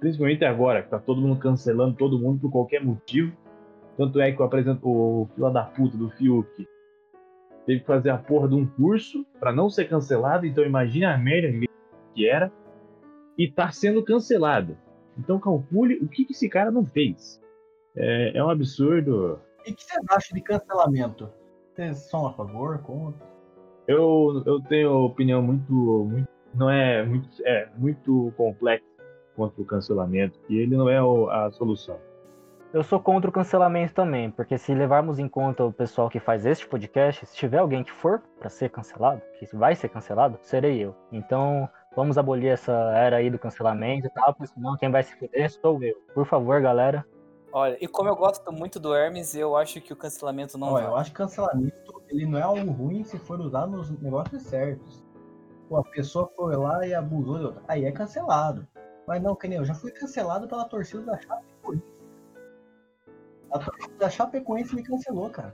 principalmente 0.00 0.44
agora, 0.44 0.82
que 0.82 0.88
tá 0.88 0.98
todo 0.98 1.20
mundo 1.20 1.38
cancelando 1.38 1.94
todo 1.94 2.18
mundo 2.18 2.40
por 2.40 2.50
qualquer 2.50 2.82
motivo. 2.82 3.36
Tanto 3.96 4.18
é 4.20 4.32
que 4.32 4.40
o 4.40 4.44
apresento 4.44 4.88
o 4.88 5.28
fila 5.34 5.50
da 5.50 5.62
puta 5.62 5.96
do 5.96 6.10
Fiuk 6.10 6.66
teve 7.66 7.80
que 7.80 7.86
fazer 7.86 8.10
a 8.10 8.16
porra 8.16 8.48
de 8.48 8.54
um 8.54 8.66
curso 8.66 9.24
para 9.38 9.52
não 9.52 9.68
ser 9.68 9.88
cancelado, 9.88 10.46
então 10.46 10.64
imagina 10.64 11.14
a 11.14 11.18
merda 11.18 11.66
que 12.14 12.28
era, 12.28 12.50
e 13.38 13.50
tá 13.50 13.70
sendo 13.70 14.02
cancelado. 14.02 14.76
Então 15.18 15.38
calcule 15.38 15.98
o 15.98 16.08
que, 16.08 16.24
que 16.24 16.32
esse 16.32 16.48
cara 16.48 16.70
não 16.70 16.84
fez. 16.84 17.40
É, 17.94 18.38
é 18.38 18.44
um 18.44 18.48
absurdo. 18.48 19.38
E 19.66 19.72
o 19.72 19.74
que 19.74 19.84
vocês 19.84 20.04
acham 20.10 20.34
de 20.34 20.42
cancelamento? 20.42 21.28
Vocês 21.74 21.98
são 22.08 22.26
a 22.26 22.32
favor, 22.32 22.78
contra? 22.78 23.26
Eu, 23.86 24.42
eu 24.46 24.60
tenho 24.62 25.04
opinião 25.04 25.42
muito, 25.42 25.72
muito. 25.72 26.28
Não 26.54 26.70
é 26.70 27.04
muito. 27.04 27.28
É 27.44 27.68
muito 27.76 28.32
complexa 28.36 28.84
contra 29.40 29.62
o 29.62 29.64
cancelamento. 29.64 30.38
E 30.48 30.58
ele 30.58 30.76
não 30.76 30.88
é 30.88 31.02
o- 31.02 31.30
a 31.30 31.50
solução. 31.50 31.96
Eu 32.72 32.84
sou 32.84 33.00
contra 33.00 33.28
o 33.28 33.32
cancelamento 33.32 33.94
também, 33.94 34.30
porque 34.30 34.56
se 34.56 34.72
levarmos 34.74 35.18
em 35.18 35.26
conta 35.28 35.64
o 35.64 35.72
pessoal 35.72 36.08
que 36.08 36.20
faz 36.20 36.46
este 36.46 36.68
podcast, 36.68 37.26
se 37.26 37.34
tiver 37.36 37.58
alguém 37.58 37.82
que 37.82 37.90
for 37.90 38.22
pra 38.38 38.48
ser 38.48 38.68
cancelado, 38.70 39.20
que 39.38 39.56
vai 39.56 39.74
ser 39.74 39.88
cancelado, 39.88 40.38
serei 40.42 40.78
eu. 40.78 40.94
Então, 41.10 41.68
vamos 41.96 42.16
abolir 42.16 42.48
essa 42.52 42.72
era 42.94 43.16
aí 43.16 43.28
do 43.28 43.38
cancelamento 43.40 44.06
e 44.06 44.10
tal, 44.10 44.32
porque 44.34 44.46
senão 44.52 44.76
quem 44.76 44.90
vai 44.90 45.02
se 45.02 45.16
fuder 45.18 45.50
sou 45.50 45.82
eu. 45.82 45.96
Por 46.14 46.24
favor, 46.26 46.60
galera. 46.60 47.04
Olha, 47.52 47.76
e 47.80 47.88
como 47.88 48.08
eu 48.08 48.14
gosto 48.14 48.52
muito 48.52 48.78
do 48.78 48.94
Hermes, 48.94 49.34
eu 49.34 49.56
acho 49.56 49.80
que 49.80 49.92
o 49.92 49.96
cancelamento 49.96 50.56
não 50.56 50.68
Olha, 50.68 50.84
vai. 50.84 50.92
eu 50.92 50.96
acho 50.96 51.10
que 51.10 51.16
cancelamento 51.16 51.74
ele 52.08 52.26
não 52.26 52.38
é 52.38 52.42
algo 52.42 52.70
ruim 52.70 53.02
se 53.02 53.18
for 53.18 53.40
usado 53.40 53.72
nos 53.72 53.90
negócios 54.00 54.42
certos. 54.42 55.02
Pô, 55.68 55.76
a 55.78 55.82
pessoa 55.84 56.30
foi 56.36 56.56
lá 56.56 56.86
e 56.86 56.94
abusou. 56.94 57.54
Aí 57.66 57.84
é 57.84 57.90
cancelado. 57.92 58.66
Mas 59.10 59.20
não, 59.20 59.34
que 59.34 59.48
nem 59.48 59.58
eu 59.58 59.64
já 59.64 59.74
fui 59.74 59.90
cancelado 59.90 60.46
pela 60.46 60.64
torcida 60.66 61.02
da 61.02 61.18
Chapecoense. 61.18 61.82
A 63.50 63.58
torcida 63.58 63.94
da 63.98 64.08
Chapecoense 64.08 64.72
me 64.76 64.84
cancelou, 64.84 65.28
cara. 65.28 65.52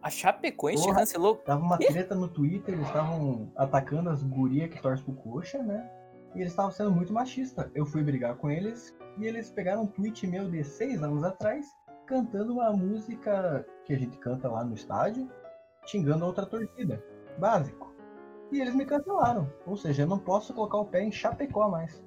A 0.00 0.08
Chapecoense 0.08 0.84
Porra. 0.84 1.00
cancelou. 1.00 1.34
Tava 1.38 1.60
uma 1.60 1.76
treta 1.76 2.14
no 2.14 2.28
Twitter, 2.28 2.74
eles 2.74 2.86
estavam 2.86 3.50
atacando 3.56 4.10
as 4.10 4.22
gurias 4.22 4.70
que 4.70 4.80
torcem 4.80 5.04
pro 5.04 5.14
coxa, 5.14 5.60
né? 5.60 5.90
E 6.36 6.38
eles 6.38 6.52
estavam 6.52 6.70
sendo 6.70 6.92
muito 6.92 7.12
machistas. 7.12 7.68
Eu 7.74 7.84
fui 7.84 8.04
brigar 8.04 8.36
com 8.36 8.48
eles 8.48 8.96
e 9.18 9.26
eles 9.26 9.50
pegaram 9.50 9.82
um 9.82 9.86
tweet 9.88 10.24
meu 10.28 10.48
de 10.48 10.62
seis 10.62 11.02
anos 11.02 11.24
atrás, 11.24 11.66
cantando 12.06 12.52
uma 12.52 12.70
música 12.70 13.66
que 13.84 13.92
a 13.92 13.98
gente 13.98 14.16
canta 14.18 14.48
lá 14.48 14.62
no 14.62 14.74
estádio, 14.74 15.28
xingando 15.84 16.24
outra 16.24 16.46
torcida. 16.46 17.04
Básico. 17.40 17.91
E 18.52 18.60
eles 18.60 18.74
me 18.74 18.84
cancelaram. 18.84 19.50
Ou 19.66 19.76
seja, 19.76 20.02
eu 20.02 20.06
não 20.06 20.18
posso 20.18 20.52
colocar 20.52 20.76
o 20.76 20.84
pé 20.84 21.02
em 21.02 21.10
Chapecó 21.10 21.70
mais. 21.70 22.04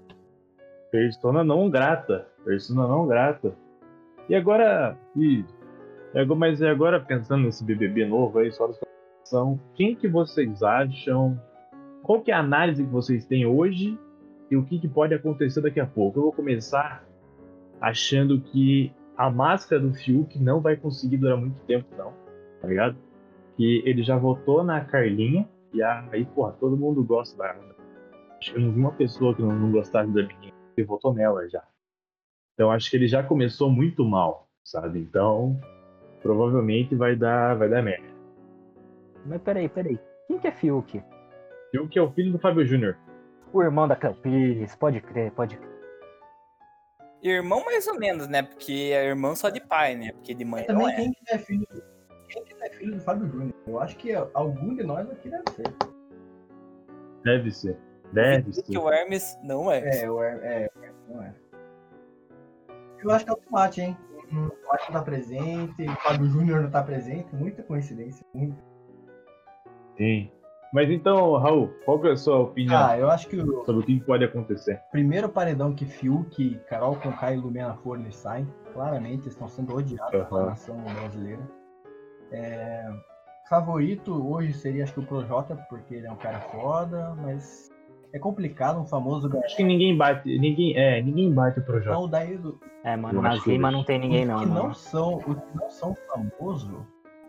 Persona 0.91 1.43
não 1.43 1.69
grata. 1.69 2.27
Persona 2.45 2.88
não 2.88 3.08
grata. 3.08 3.55
E 4.29 4.36
agora. 4.36 4.95
E, 5.15 5.43
mas 6.38 6.62
agora 6.62 6.99
pensando 6.99 7.43
nesse 7.43 7.63
BBB 7.63 8.05
novo 8.05 8.38
aí, 8.38 8.51
só 8.51 8.71
são 9.23 9.60
quem 9.73 9.95
que 9.95 10.08
vocês 10.08 10.62
acham? 10.62 11.41
Qual 12.03 12.21
que 12.21 12.31
é 12.31 12.36
a 12.36 12.39
análise 12.39 12.84
que 12.84 12.91
vocês 12.91 13.25
têm 13.25 13.47
hoje 13.47 13.97
e 14.51 14.55
o 14.55 14.63
que, 14.63 14.77
que 14.77 14.88
pode 14.88 15.15
acontecer 15.15 15.62
daqui 15.62 15.79
a 15.79 15.88
pouco? 15.88 16.19
Eu 16.19 16.23
vou 16.23 16.31
começar 16.31 17.03
achando 17.81 18.39
que 18.39 18.93
a 19.17 19.31
máscara 19.31 19.81
do 19.81 19.93
Fiuk 19.95 20.38
não 20.39 20.62
vai 20.62 20.75
conseguir 20.75 21.17
durar 21.17 21.38
muito 21.38 21.60
tempo, 21.65 21.88
não. 21.97 22.13
Tá 22.62 22.67
ligado? 22.67 22.95
Que 23.58 23.81
ele 23.84 24.03
já 24.03 24.15
votou 24.15 24.63
na 24.63 24.81
Carlinha 24.81 25.49
e 25.76 25.84
aí, 25.84 26.26
porra, 26.26 26.54
todo 26.54 26.78
mundo 26.78 27.04
gosta 27.04 27.38
da. 27.38 27.56
Acho 28.40 28.54
que 28.54 28.58
eu 28.58 28.62
não 28.62 28.72
vi 28.72 28.80
uma 28.80 28.92
pessoa 28.94 29.36
que 29.36 29.42
não, 29.42 29.54
não 29.54 29.72
gostasse 29.72 30.12
da 30.12 30.24
menina 30.24 30.56
ele 30.78 30.88
votou 30.88 31.14
nela 31.14 31.48
já. 31.50 31.64
Então 32.54 32.72
acho 32.72 32.90
que 32.90 32.96
ele 32.96 33.08
já 33.08 33.24
começou 33.24 33.70
muito 33.70 34.04
mal, 34.04 34.48
sabe? 34.64 35.00
Então 35.00 35.60
provavelmente 36.22 36.96
vai 36.96 37.16
dar, 37.16 37.56
vai 37.56 37.70
dar 37.70 37.84
merda. 37.84 38.08
Mas 39.26 39.42
peraí, 39.42 39.70
peraí. 39.70 40.00
Quem 40.28 40.40
que 40.40 40.48
é 40.48 40.52
Fiuk? 40.52 41.04
Fiuk 41.72 41.90
que 41.90 42.00
é 42.00 42.02
o 42.02 42.12
filho 42.12 42.32
do 42.32 42.40
Fábio 42.40 42.66
Júnior. 42.66 42.98
O 43.54 43.62
irmão 43.62 43.88
da 43.88 43.96
Cléo 43.96 44.16
Pires, 44.16 44.76
pode 44.76 45.02
crer, 45.02 45.32
pode 45.32 45.58
crer. 45.58 45.76
Irmão 47.22 47.64
mais 47.64 47.88
ou 47.88 47.98
menos, 47.98 48.28
né? 48.28 48.44
Porque 48.44 48.92
é 48.94 49.08
irmão 49.08 49.36
só 49.36 49.50
de 49.50 49.60
pai, 49.60 49.96
né? 49.96 50.12
Porque 50.14 50.34
de 50.34 50.46
mãe 50.46 50.66
não 50.68 50.80
Também 50.80 50.94
é. 50.94 50.96
quem 50.96 51.12
que 51.12 51.34
é 51.34 51.38
filho. 51.38 51.68
Que 52.86 52.91
é 52.91 52.91
filho 52.91 52.95
do 52.95 53.02
Fábio 53.02 53.28
Júnior? 53.28 53.54
Eu 53.67 53.80
acho 53.82 53.98
que 53.98 54.13
algum 54.34 54.76
de 54.76 54.84
nós 54.84 55.10
aqui 55.10 55.30
deve 55.30 55.43
ser. 55.52 55.74
Deve 57.24 57.52
ser. 57.52 57.78
Deve 58.13 58.52
Que 58.52 58.54
ser. 58.74 58.78
o 58.78 58.89
Hermes 58.89 59.38
não 59.43 59.71
é. 59.71 60.04
É, 60.04 60.10
o 60.10 60.21
é, 60.24 60.36
o 60.36 60.84
Her- 60.84 60.93
não 61.10 61.24
é. 61.24 61.34
Eu 63.04 63.12
acho 63.12 63.26
que 63.26 63.32
é 63.32 63.34
o 63.34 63.38
tomate, 63.38 63.82
hein? 63.82 63.98
O 64.13 64.50
tomate 64.50 64.86
não 64.91 65.00
tá 65.00 65.02
presente, 65.02 65.84
o 65.89 65.95
Fábio 66.02 66.28
Júnior 66.28 66.62
não 66.62 66.69
tá 66.71 66.84
presente, 66.84 67.36
muita 67.36 67.63
coincidência. 67.63 68.26
Muito. 68.34 68.58
Sim. 69.98 70.32
Mas 70.74 70.89
então, 70.89 71.38
Raul, 71.38 71.69
qual 71.86 72.00
que 72.02 72.08
é 72.08 72.12
a 72.12 72.17
sua 72.17 72.39
opinião 72.39 72.76
Ah, 72.78 72.98
eu 73.00 73.10
acho 73.10 73.30
que 73.30 73.38
o 73.38 73.63
sobre 73.65 73.82
o 73.82 73.86
que 73.86 74.00
pode 74.02 74.26
acontecer? 74.26 74.82
primeiro 74.91 75.30
paredão 75.30 75.74
que 75.74 75.86
Fiuk, 75.86 76.60
Carol 76.67 76.95
Conká 76.98 77.32
e 77.34 77.38
Lumena 77.38 77.76
Forne 77.78 78.12
saem, 78.12 78.45
claramente 78.74 79.30
estão 79.30 79.48
sendo 79.48 79.74
odiados 79.76 80.12
pela 80.12 80.26
Aham. 80.41 80.45
nação 80.48 80.76
brasileira. 80.84 81.41
É, 82.32 82.86
favorito 83.50 84.12
hoje 84.32 84.54
seria 84.54 84.84
acho 84.84 84.94
que 84.94 85.00
o 85.00 85.06
Projota, 85.06 85.56
porque 85.70 85.96
ele 85.96 86.08
é 86.08 86.12
um 86.12 86.16
cara 86.16 86.40
foda, 86.40 87.14
mas 87.22 87.70
é 88.14 88.20
complicado 88.20 88.80
um 88.80 88.86
famoso 88.86 89.30
Acho 89.44 89.56
que 89.56 89.64
ninguém 89.64 89.96
bate, 89.96 90.38
ninguém, 90.40 90.76
é, 90.78 91.02
ninguém 91.02 91.32
bate 91.34 91.60
o 91.60 91.64
projeto. 91.64 91.94
Não, 91.94 92.08
daí 92.08 92.38
do- 92.38 92.60
É, 92.84 92.96
mano, 92.96 93.20
Eu 93.20 93.22
na 93.22 93.30
acho 93.32 93.44
que 93.44 93.52
Zima 93.52 93.72
não 93.72 93.84
tem 93.84 94.00
ninguém 94.00 94.24
os 94.24 94.28
não, 94.30 94.40
que 94.40 94.46
não 94.46 94.74
são, 94.74 95.18
os 95.18 95.24
que 95.36 95.56
não 95.58 95.70
são 95.70 95.98
famosos, 96.08 96.70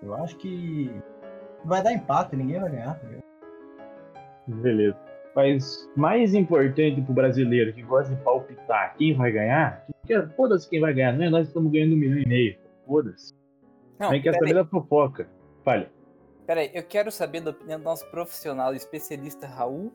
eu 0.02 0.14
acho 0.14 0.36
que 0.36 0.90
vai 1.64 1.82
dar 1.82 1.92
empate, 1.92 2.36
ninguém 2.36 2.60
vai 2.60 2.70
ganhar, 2.70 2.94
tá 2.98 3.06
ligado? 3.06 3.24
Beleza. 4.46 4.96
Mas 5.34 5.90
mais 5.94 6.34
importante 6.34 7.02
pro 7.02 7.12
brasileiro 7.12 7.72
que 7.72 7.82
gosta 7.82 8.14
de 8.14 8.22
palpitar 8.22 8.94
quem 8.96 9.14
vai 9.14 9.30
ganhar, 9.30 9.84
porque 10.00 10.22
foda-se 10.34 10.68
quem 10.68 10.80
vai 10.80 10.94
ganhar, 10.94 11.12
não 11.12 11.24
é? 11.24 11.28
Nós 11.30 11.48
estamos 11.48 11.70
ganhando 11.70 11.92
um 11.94 11.98
milhão 11.98 12.18
e 12.18 12.26
meio. 12.26 12.56
Foda-se. 12.86 13.34
Não, 13.98 14.10
Quem 14.10 14.20
quer 14.22 14.32
peraí, 14.32 14.48
saber 14.50 14.54
da 14.54 14.64
fofoca? 14.68 15.28
Fale. 15.64 15.88
peraí, 16.46 16.70
eu 16.74 16.82
quero 16.84 17.10
saber 17.10 17.40
da 17.40 17.50
opinião 17.50 17.78
do 17.78 17.84
nosso 17.84 18.06
profissional 18.10 18.74
especialista 18.74 19.46
Raul 19.46 19.92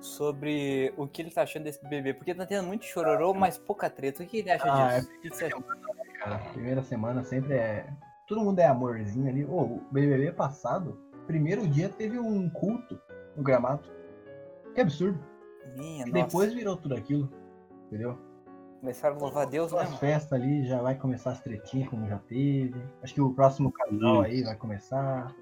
sobre 0.00 0.92
o 0.96 1.06
que 1.06 1.22
ele 1.22 1.30
tá 1.30 1.42
achando 1.42 1.64
desse 1.64 1.82
bebê, 1.88 2.12
porque 2.14 2.34
tá 2.34 2.46
tendo 2.46 2.66
muito 2.66 2.84
chororô, 2.84 3.32
mas 3.34 3.56
pouca 3.58 3.88
treta. 3.88 4.22
O 4.22 4.26
que 4.26 4.38
ele 4.38 4.50
acha 4.50 4.64
Ah, 4.70 4.98
disso? 4.98 5.10
O 5.10 5.20
que 5.20 5.28
você 5.30 5.44
acha? 5.46 5.56
cara. 6.20 6.38
Primeira 6.52 6.82
semana 6.82 7.24
sempre 7.24 7.54
é. 7.54 7.86
Todo 8.28 8.40
mundo 8.42 8.58
é 8.58 8.66
amorzinho 8.66 9.28
ali. 9.28 9.44
Ô, 9.44 9.60
o 9.62 9.82
BBB 9.90 10.32
passado, 10.32 11.00
primeiro 11.26 11.66
dia 11.66 11.88
teve 11.88 12.18
um 12.18 12.48
culto 12.50 13.00
no 13.36 13.42
gramado. 13.42 13.88
Que 14.74 14.80
absurdo. 14.80 15.18
Minha, 15.76 16.04
E 16.06 16.10
nossa. 16.10 16.24
depois 16.26 16.52
virou 16.52 16.76
tudo 16.76 16.94
aquilo. 16.94 17.30
Entendeu? 17.86 18.18
Começaram 18.86 19.16
a 19.16 19.18
louvar 19.18 19.46
Deus, 19.48 19.72
né, 19.72 19.80
As 19.80 19.98
festas 19.98 20.32
ali 20.32 20.64
já 20.64 20.80
vai 20.80 20.94
começar 20.94 21.32
as 21.32 21.40
tretinhas 21.40 21.88
como 21.88 22.06
já 22.06 22.18
teve. 22.18 22.80
Acho 23.02 23.14
que 23.14 23.20
o 23.20 23.34
próximo 23.34 23.72
casal 23.72 24.20
aí 24.20 24.44
vai 24.44 24.54
começar. 24.54 25.34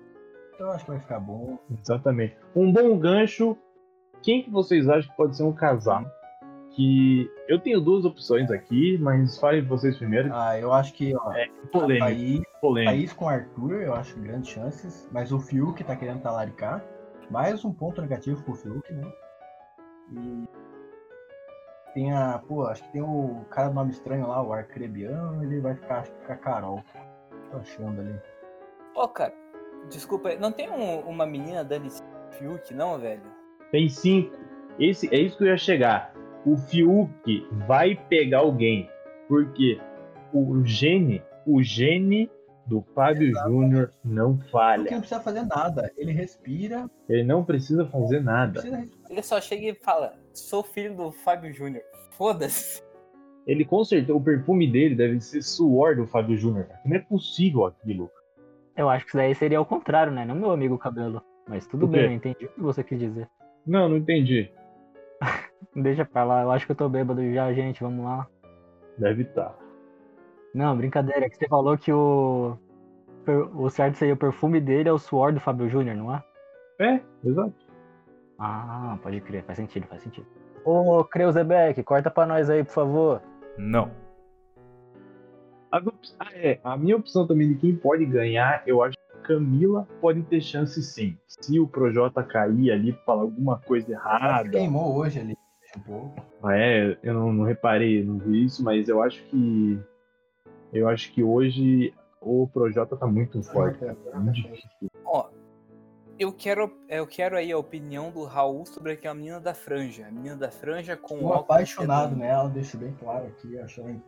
Então 0.55 0.69
eu 0.69 0.73
acho 0.73 0.87
que 0.87 0.91
vai 0.93 1.01
ficar 1.01 1.21
bom. 1.21 1.59
Exatamente. 1.79 2.39
Um 2.57 2.73
bom 2.73 2.99
gancho. 2.99 3.55
Quem 4.23 4.43
que 4.43 4.51
vocês 4.51 4.89
acham 4.89 5.11
que 5.11 5.17
pode 5.19 5.37
ser 5.37 5.43
um 5.43 5.53
casal? 5.53 6.07
Que 6.71 7.31
eu 7.47 7.61
tenho 7.61 7.83
duas 7.83 8.07
opções 8.07 8.51
aqui, 8.51 8.97
mas 8.97 9.39
falem 9.39 9.63
vocês 9.63 9.99
primeiro. 9.99 10.31
Ah, 10.33 10.59
eu 10.59 10.73
acho 10.73 10.95
que, 10.95 11.15
ó, 11.15 11.35
polêmico, 11.71 12.07
aí, 12.07 12.43
polêmico. 12.63 12.93
Thaís 12.93 13.13
com 13.13 13.27
o 13.27 13.29
Arthur, 13.29 13.83
eu 13.83 13.95
acho 13.95 14.19
grandes 14.21 14.49
chances. 14.49 15.07
Mas 15.13 15.33
o 15.33 15.39
Fiuk 15.39 15.85
tá 15.85 15.95
querendo 15.95 16.23
talaricar. 16.23 16.83
Mais 17.31 17.63
um 17.63 17.75
ponto 17.75 18.01
negativo 18.01 18.43
pro 18.43 18.55
Fiuk, 18.55 18.91
né? 18.91 19.13
E 20.13 20.45
tem 21.95 22.13
a. 22.13 22.39
Pô, 22.47 22.67
acho 22.67 22.83
que 22.85 22.93
tem 22.93 23.03
o 23.03 23.45
cara 23.51 23.69
do 23.69 23.75
nome 23.75 23.91
estranho 23.93 24.27
lá, 24.29 24.43
o 24.43 24.53
Arcrebiano, 24.53 25.43
ele 25.43 25.61
vai 25.61 25.75
ficar, 25.75 26.01
acho 26.01 26.11
que 26.13 26.27
com 26.27 26.33
a 26.33 26.37
Carol. 26.37 26.85
Tô 27.51 27.57
achando 27.59 28.01
ali. 28.01 28.15
Ô, 28.95 29.09
cara, 29.09 29.33
desculpa, 29.89 30.29
aí, 30.29 30.39
não 30.39 30.53
tem 30.53 30.71
um- 30.71 31.01
uma 31.01 31.25
menina 31.27 31.65
dando 31.65 31.87
esse 31.87 32.03
Fiuk, 32.33 32.75
não, 32.75 32.99
velho? 32.99 33.23
Tem 33.71 33.89
cinco. 33.89 34.37
Esse, 34.79 35.13
é 35.15 35.19
isso 35.19 35.39
que 35.39 35.45
eu 35.45 35.49
ia 35.49 35.57
chegar. 35.57 36.13
O 36.45 36.57
Fiuk 36.57 37.49
vai 37.67 37.95
pegar 38.09 38.39
alguém. 38.41 38.91
Porque 39.29 39.81
o 40.33 40.63
gene, 40.65 41.23
o 41.47 41.63
gene 41.63 42.31
do 42.67 42.83
Fábio 42.95 43.33
Júnior 43.47 43.91
não 44.05 44.37
Porque 44.37 44.51
falha. 44.51 44.91
não 44.91 44.99
precisa 45.01 45.21
fazer 45.21 45.43
nada. 45.43 45.93
Ele 45.97 46.13
respira, 46.13 46.89
Ele 47.09 47.23
não 47.25 47.45
precisa 47.45 47.85
fazer 47.87 48.21
nada. 48.23 48.61
precisa. 48.61 48.89
Ele 49.11 49.23
só 49.23 49.41
chega 49.41 49.67
e 49.67 49.75
fala: 49.75 50.15
sou 50.33 50.63
filho 50.63 50.95
do 50.97 51.13
Fábio 51.13 51.53
Júnior. 51.53 51.83
Foda-se. 52.13 52.83
Ele 53.47 53.65
com 53.65 53.85
certeza, 53.85 54.15
o 54.15 54.21
perfume 54.23 54.71
dele 54.71 54.95
deve 54.95 55.21
ser 55.21 55.43
suor 55.43 55.97
do 55.97 56.07
Fábio 56.07 56.37
Júnior. 56.37 56.67
Não 56.85 56.97
é 56.97 57.01
possível 57.01 57.67
aquilo. 57.67 58.11
Eu 58.77 58.89
acho 58.89 59.05
que 59.05 59.11
isso 59.11 59.17
daí 59.19 59.35
seria 59.35 59.61
o 59.61 59.67
contrário, 59.67 60.13
né? 60.13 60.25
Não 60.25 60.35
meu 60.35 60.51
amigo 60.51 60.79
cabelo. 60.79 61.23
Mas 61.47 61.67
tudo 61.67 61.87
bem, 61.87 62.05
eu 62.07 62.13
entendi 62.13 62.47
o 62.47 62.49
que 62.49 62.61
você 62.61 62.83
quis 62.83 62.99
dizer. 62.99 63.29
Não, 63.67 63.89
não 63.89 63.97
entendi. 63.97 64.51
Deixa 65.75 66.05
pra 66.05 66.23
lá, 66.23 66.43
eu 66.43 66.51
acho 66.51 66.67
que 66.67 66.73
eu 66.73 66.77
tô 66.77 66.87
bêbado 66.87 67.23
já, 67.33 67.51
gente, 67.55 67.83
vamos 67.83 68.05
lá. 68.05 68.27
Deve 68.99 69.25
tá. 69.25 69.55
Não, 70.55 70.77
brincadeira, 70.77 71.27
é 71.27 71.29
que 71.29 71.37
você 71.37 71.49
falou 71.49 71.77
que 71.77 71.93
o. 71.93 72.57
O 73.55 73.71
certo 73.71 73.97
seria 73.97 74.15
o 74.15 74.19
perfume 74.19 74.61
dele 74.61 74.89
é 74.89 74.93
o 74.93 74.99
suor 74.99 75.33
do 75.33 75.41
Fábio 75.41 75.69
Júnior, 75.69 75.97
não 75.97 76.15
é? 76.15 76.23
É, 76.79 77.01
exato. 77.25 77.55
Ah, 78.39 78.99
pode 79.03 79.21
crer, 79.23 79.43
faz 79.45 79.57
sentido, 79.57 79.87
faz 79.87 80.03
sentido. 80.03 80.27
Ô, 80.65 81.03
Creuzebeck, 81.05 81.83
corta 81.83 82.11
pra 82.11 82.27
nós 82.27 82.51
aí, 82.51 82.63
por 82.63 82.73
favor. 82.73 83.23
Não. 83.57 83.91
Ah, 85.73 85.81
é, 86.35 86.61
a 86.63 86.77
minha 86.77 86.97
opção 86.97 87.27
também 87.27 87.49
de 87.49 87.55
quem 87.57 87.75
pode 87.75 88.05
ganhar, 88.05 88.63
eu 88.67 88.83
acho 88.83 88.97
que 88.97 89.19
Camila 89.27 89.89
pode 90.01 90.23
ter 90.23 90.41
chance 90.41 90.81
sim. 90.83 91.17
Se 91.27 91.59
o 91.59 91.67
Projota 91.67 92.23
cair 92.23 92.71
ali 92.71 92.93
falar 93.05 93.23
alguma 93.23 93.59
coisa 93.59 93.91
errada. 93.91 94.51
Queimou 94.51 94.97
hoje 94.97 95.21
ali 95.21 95.37
um 95.77 95.81
pouco. 95.81 96.51
É, 96.51 96.97
eu 97.03 97.15
não, 97.15 97.33
não 97.33 97.45
reparei, 97.45 98.05
não 98.05 98.19
vi 98.19 98.45
isso, 98.45 98.63
mas 98.63 98.89
eu 98.89 99.03
acho 99.03 99.23
que. 99.25 99.81
Eu 100.75 100.89
acho 100.89 101.13
que 101.13 101.23
hoje 101.23 101.95
o 102.21 102.49
Projota 102.49 102.97
tá 102.97 103.07
muito 103.07 103.43
forte. 103.43 103.83
É 103.85 104.19
muito 104.19 104.43
difícil. 104.43 104.91
Ó, 105.07 105.29
eu 106.19 106.33
quero, 106.33 106.71
eu 106.89 107.07
quero 107.07 107.37
aí 107.37 107.53
a 107.53 107.57
opinião 107.59 108.11
do 108.11 108.25
Raul 108.25 108.67
sobre 108.67 108.93
aquela 108.93 109.15
menina 109.15 109.41
da 109.41 109.55
franja. 109.55 110.07
A 110.07 110.11
menina 110.11 110.37
da 110.37 110.51
franja 110.51 110.97
com 110.97 111.19
Tô 111.19 111.27
óculos 111.27 111.45
apaixonado 111.45 112.17
nela, 112.17 112.49
deixo 112.49 112.77
bem 112.77 112.93
claro 112.99 113.27
aqui. 113.29 113.59
Acho 113.59 113.81
ela... 113.83 114.03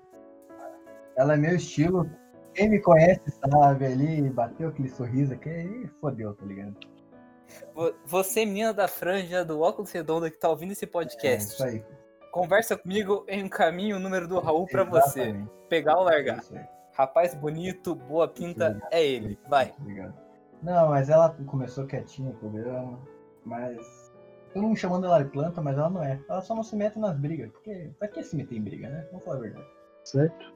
ela 1.17 1.35
é 1.35 1.37
meu 1.37 1.55
estilo. 1.57 2.11
Quem 2.53 2.69
me 2.71 2.81
conhece 2.81 3.31
sabe 3.31 3.85
ali, 3.87 4.29
bateu 4.31 4.69
aquele 4.69 4.89
sorriso 4.89 5.35
aqui 5.35 5.51
e 5.51 5.89
fodeu, 6.01 6.35
tá 6.35 6.45
ligado? 6.47 6.75
Vo- 7.75 7.95
Você, 8.07 8.45
menina 8.45 8.73
da 8.73 8.89
franja 8.89 9.45
do 9.45 9.61
óculos 9.61 9.93
redondo 9.93 10.29
que 10.31 10.39
tá 10.39 10.49
ouvindo 10.49 10.73
esse 10.73 10.85
É 10.85 10.89
podcast, 10.89 11.53
isso 11.53 11.63
aí. 11.63 11.85
Conversa 12.31 12.77
comigo 12.77 13.25
em 13.29 13.41
encaminho 13.41 13.97
o 13.97 14.01
número 14.01 14.27
do 14.29 14.39
Raul 14.39 14.67
pra 14.67 14.85
você. 14.85 15.35
Pegar 15.69 15.97
ou 15.97 16.05
largar. 16.05 16.43
Rapaz 16.93 17.35
bonito, 17.35 17.95
boa 17.95 18.27
pinta, 18.27 18.81
é 18.91 19.05
ele. 19.05 19.39
Vai. 19.49 19.75
ligado? 19.85 20.15
Não, 20.63 20.89
mas 20.89 21.11
ela 21.11 21.37
começou 21.47 21.87
quietinha 21.87 22.31
o 22.31 22.35
programa, 22.35 22.99
mas. 23.45 24.13
Todo 24.53 24.63
mundo 24.63 24.77
chamando 24.77 25.05
ela 25.05 25.23
de 25.23 25.31
planta, 25.31 25.61
mas 25.61 25.77
ela 25.77 25.91
não 25.91 26.03
é. 26.03 26.19
Ela 26.29 26.41
só 26.41 26.55
não 26.55 26.63
se 26.63 26.75
mete 26.75 26.99
nas 26.99 27.17
brigas. 27.19 27.51
Porque 27.53 27.91
pra 27.99 28.09
que 28.09 28.23
se 28.23 28.35
meter 28.35 28.57
em 28.57 28.63
briga, 28.63 28.89
né? 28.89 29.07
Vamos 29.11 29.25
falar 29.25 29.37
a 29.37 29.41
verdade. 29.41 29.67
Certo? 30.05 30.55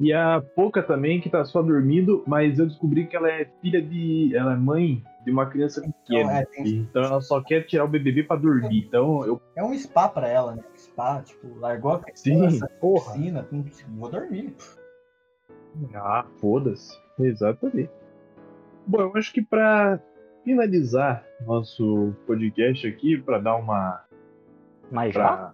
E 0.00 0.12
a 0.12 0.40
Poca 0.40 0.82
também, 0.82 1.20
que 1.20 1.30
tá 1.30 1.44
só 1.44 1.62
dormindo, 1.62 2.22
mas 2.26 2.58
eu 2.58 2.66
descobri 2.66 3.06
que 3.06 3.16
ela 3.16 3.30
é 3.30 3.44
filha 3.60 3.80
de. 3.80 4.34
Ela 4.36 4.54
é 4.54 4.56
mãe 4.56 5.04
de 5.28 5.32
uma 5.34 5.46
criança 5.46 5.80
pequena. 5.82 6.40
é, 6.40 6.44
tem- 6.46 6.66
Então 6.78 7.02
ela 7.02 7.20
só 7.20 7.40
quer 7.42 7.62
tirar 7.66 7.84
o 7.84 7.88
BBB 7.88 8.24
pra 8.24 8.36
dormir. 8.36 8.84
Então 8.86 9.24
eu. 9.26 9.40
É 9.54 9.62
um 9.62 9.72
spa 9.78 10.08
pra 10.08 10.28
ela, 10.28 10.56
né? 10.56 10.64
Spa, 10.76 11.20
tipo, 11.22 11.58
largou 11.58 11.92
a 11.92 12.00
criança, 12.00 12.66
porra. 12.80 13.12
piscina, 13.12 13.42
com- 13.44 13.64
vou 13.96 14.10
dormir. 14.10 14.54
Ah, 15.94 16.24
foda-se. 16.40 16.98
Exatamente. 17.20 17.90
Bom, 18.86 19.00
eu 19.02 19.12
acho 19.16 19.32
que 19.32 19.42
pra 19.42 20.00
finalizar 20.44 21.24
nosso 21.46 22.14
podcast 22.26 22.86
aqui, 22.86 23.18
pra 23.18 23.38
dar 23.38 23.56
uma. 23.56 24.02
Já? 25.12 25.12
Pra... 25.12 25.52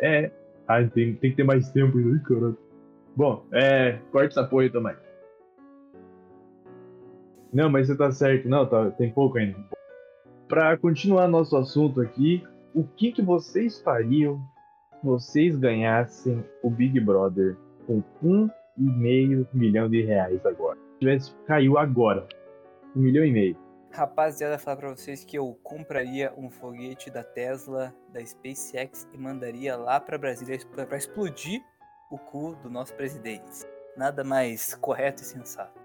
É. 0.00 0.30
Ah, 0.66 0.82
tem, 0.84 1.14
tem 1.14 1.30
que 1.30 1.36
ter 1.36 1.44
mais 1.44 1.70
tempo 1.70 1.98
Ih, 2.00 2.20
caralho. 2.22 2.56
Bom, 3.14 3.44
é. 3.52 3.98
Corta 4.12 4.28
essa 4.28 4.44
porra 4.44 4.62
aí 4.62 4.70
também. 4.70 4.94
Não, 7.52 7.68
mas 7.68 7.86
você 7.86 7.96
tá 7.96 8.10
certo. 8.10 8.48
Não, 8.48 8.66
tá, 8.66 8.90
tem 8.92 9.10
pouco 9.10 9.38
ainda. 9.38 9.58
Pra 10.48 10.76
continuar 10.76 11.28
nosso 11.28 11.56
assunto 11.56 12.00
aqui, 12.00 12.44
o 12.74 12.84
que, 12.84 13.12
que 13.12 13.22
vocês 13.22 13.80
fariam 13.80 14.40
se 15.00 15.06
vocês 15.06 15.56
ganhassem 15.56 16.44
o 16.62 16.70
Big 16.70 16.98
Brother 17.00 17.56
com 17.86 18.02
um 18.22 18.48
e 18.76 18.82
meio 18.82 19.46
milhão 19.52 19.88
de 19.88 20.02
reais 20.02 20.44
agora? 20.46 20.78
Se 20.94 20.98
tivesse, 21.00 21.34
caiu 21.46 21.78
agora. 21.78 22.26
Um 22.94 23.00
milhão 23.00 23.24
e 23.24 23.32
meio. 23.32 23.56
Rapaziada, 23.92 24.56
falar 24.56 24.76
pra 24.76 24.90
vocês 24.90 25.24
que 25.24 25.36
eu 25.36 25.58
compraria 25.64 26.32
um 26.36 26.48
foguete 26.48 27.10
da 27.10 27.24
Tesla, 27.24 27.92
da 28.12 28.24
SpaceX 28.24 29.08
e 29.12 29.18
mandaria 29.18 29.76
lá 29.76 29.98
pra 29.98 30.16
Brasília 30.16 30.56
pra 30.86 30.96
explodir 30.96 31.60
o 32.10 32.16
cu 32.16 32.54
do 32.62 32.70
nosso 32.70 32.94
presidente. 32.94 33.66
Nada 33.96 34.22
mais 34.22 34.74
correto 34.74 35.22
e 35.22 35.26
sensato. 35.26 35.79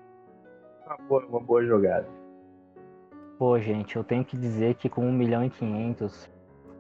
Uma 0.86 0.98
boa, 1.08 1.26
uma 1.26 1.40
boa 1.40 1.66
jogada. 1.66 2.08
Pô, 3.38 3.60
gente, 3.60 3.96
eu 3.96 4.04
tenho 4.04 4.24
que 4.24 4.38
dizer 4.38 4.76
que 4.76 4.88
com 4.90 5.02
1 5.06 5.12
milhão 5.12 5.44
e 5.44 5.50
500 5.50 6.30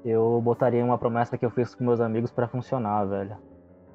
eu 0.06 0.40
botaria 0.42 0.84
uma 0.86 0.98
promessa 0.98 1.38
que 1.38 1.46
eu 1.46 1.50
fiz 1.50 1.74
com 1.76 1.84
meus 1.84 2.00
amigos 2.00 2.32
pra 2.32 2.48
funcionar, 2.48 3.04
velho. 3.06 3.38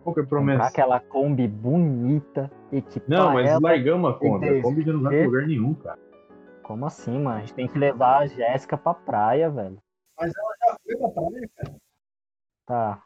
Qual 0.02 0.14
que 0.14 0.20
é 0.20 0.22
a 0.22 0.26
Comprar 0.26 0.26
promessa? 0.26 0.64
aquela 0.66 0.98
Kombi 1.00 1.46
bonita, 1.46 2.50
equipar 2.72 3.08
Não, 3.08 3.32
mas 3.34 3.48
ela. 3.48 3.60
largamos 3.62 4.10
a 4.10 4.14
Kombi. 4.18 4.48
A 4.48 4.62
Kombi 4.62 4.82
já 4.82 4.92
não 4.92 5.02
vai 5.02 5.16
pra 5.16 5.26
lugar 5.26 5.46
nenhum, 5.46 5.74
cara. 5.74 5.98
Como 6.62 6.86
assim, 6.86 7.18
mano? 7.18 7.36
A 7.36 7.40
gente 7.40 7.54
tem 7.54 7.68
que 7.68 7.78
levar 7.78 8.18
a 8.22 8.26
Jéssica 8.26 8.76
pra 8.76 8.94
praia, 8.94 9.50
velho. 9.50 9.78
Mas 10.18 10.32
ela 10.36 10.54
já 10.58 10.76
foi 10.84 10.96
pra 10.96 11.08
praia, 11.08 11.50
cara. 11.56 11.76
Tá. 12.66 13.02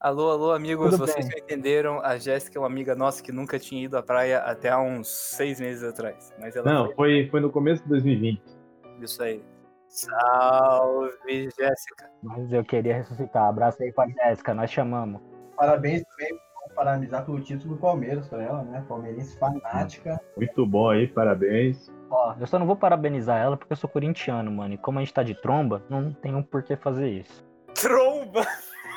Alô, 0.00 0.30
alô, 0.30 0.52
amigos, 0.52 0.90
Tudo 0.92 0.98
vocês 1.06 1.26
bem. 1.26 1.36
não 1.36 1.44
entenderam. 1.44 2.00
A 2.04 2.16
Jéssica 2.18 2.56
é 2.56 2.60
uma 2.60 2.68
amiga 2.68 2.94
nossa 2.94 3.20
que 3.22 3.32
nunca 3.32 3.58
tinha 3.58 3.82
ido 3.82 3.96
à 3.98 4.02
praia 4.02 4.38
até 4.38 4.68
há 4.70 4.78
uns 4.80 5.08
seis 5.08 5.58
meses 5.60 5.82
atrás. 5.82 6.32
Mas 6.38 6.54
ela 6.54 6.72
Não, 6.72 6.92
foi, 6.94 7.28
foi 7.30 7.40
no 7.40 7.50
começo 7.50 7.82
de 7.82 7.88
2020. 7.88 8.40
foi 8.80 9.04
isso 9.04 9.22
aí. 9.22 9.42
Salve, 9.88 11.48
Jéssica. 11.58 12.08
Mas 12.22 12.52
eu 12.52 12.64
queria 12.64 12.94
ressuscitar. 12.94 13.48
Abraço 13.48 13.82
aí 13.82 13.92
pra 13.92 14.06
Jéssica, 14.08 14.54
nós 14.54 14.70
chamamos. 14.70 15.20
Parabéns 15.56 16.04
também 16.04 16.38
parabenizar 16.76 17.24
pelo 17.24 17.40
título 17.40 17.74
do 17.74 17.80
Palmeiras 17.80 18.28
pra 18.28 18.40
ela, 18.40 18.62
né? 18.62 18.84
Palmeirense 18.88 19.36
fanática. 19.36 20.20
Muito 20.36 20.64
bom 20.64 20.90
aí, 20.90 21.08
parabéns. 21.08 21.90
Ó, 22.08 22.36
eu 22.38 22.46
só 22.46 22.56
não 22.56 22.66
vou 22.66 22.76
parabenizar 22.76 23.36
ela 23.36 23.56
porque 23.56 23.72
eu 23.72 23.76
sou 23.76 23.90
corintiano, 23.90 24.48
mano. 24.52 24.74
E 24.74 24.78
como 24.78 24.98
a 24.98 25.02
gente 25.02 25.12
tá 25.12 25.24
de 25.24 25.34
tromba, 25.34 25.82
não 25.90 26.12
tem 26.12 26.36
um 26.36 26.42
porquê 26.42 26.76
fazer 26.76 27.08
isso. 27.08 27.44
Tromba! 27.74 28.42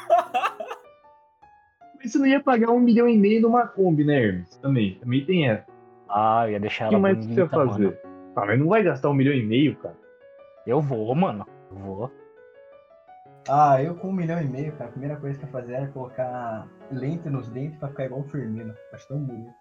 Mas 2.02 2.12
você 2.12 2.18
não 2.18 2.26
ia 2.26 2.42
pagar 2.42 2.72
um 2.72 2.80
milhão 2.80 3.08
e 3.08 3.18
meio 3.18 3.42
numa 3.42 3.68
Kombi, 3.68 4.04
né, 4.04 4.24
Hermes? 4.24 4.58
Também, 4.58 4.96
também 4.96 5.24
tem 5.26 5.48
essa. 5.50 5.66
Ah, 6.10 6.44
eu 6.48 6.54
ia 6.54 6.60
deixar 6.60 6.86
O 6.88 6.90
que 6.90 6.96
ela 6.96 7.02
mais 7.02 7.26
você 7.26 7.40
ia 7.42 7.48
fazer? 7.50 7.84
mano. 7.84 7.98
Ah, 8.36 8.46
mas 8.46 8.60
não 8.60 8.68
vai 8.68 8.84
gastar 8.84 9.10
um 9.10 9.14
milhão 9.14 9.34
e 9.34 9.46
meio, 9.46 9.76
cara. 9.78 9.96
Eu 10.66 10.82
vou, 10.82 11.14
mano. 11.14 11.46
Eu 11.72 11.78
vou. 11.78 12.12
Ah, 13.50 13.82
eu 13.82 13.96
com 13.96 14.10
um 14.10 14.14
milhão 14.14 14.40
e 14.42 14.46
meio, 14.46 14.72
cara, 14.74 14.90
a 14.90 14.92
primeira 14.92 15.16
coisa 15.16 15.38
que 15.38 15.44
eu 15.44 15.48
ia 15.48 15.52
fazer 15.52 15.74
era 15.74 15.88
colocar 15.88 16.68
lente 16.92 17.28
nos 17.30 17.50
dentes 17.50 17.78
pra 17.78 17.90
ficar 17.90 18.06
igual 18.06 18.22
o 18.22 18.26
Firmino. 18.30 18.74
Acho 18.94 19.08
tão 19.08 19.20
bonito. 19.20 19.54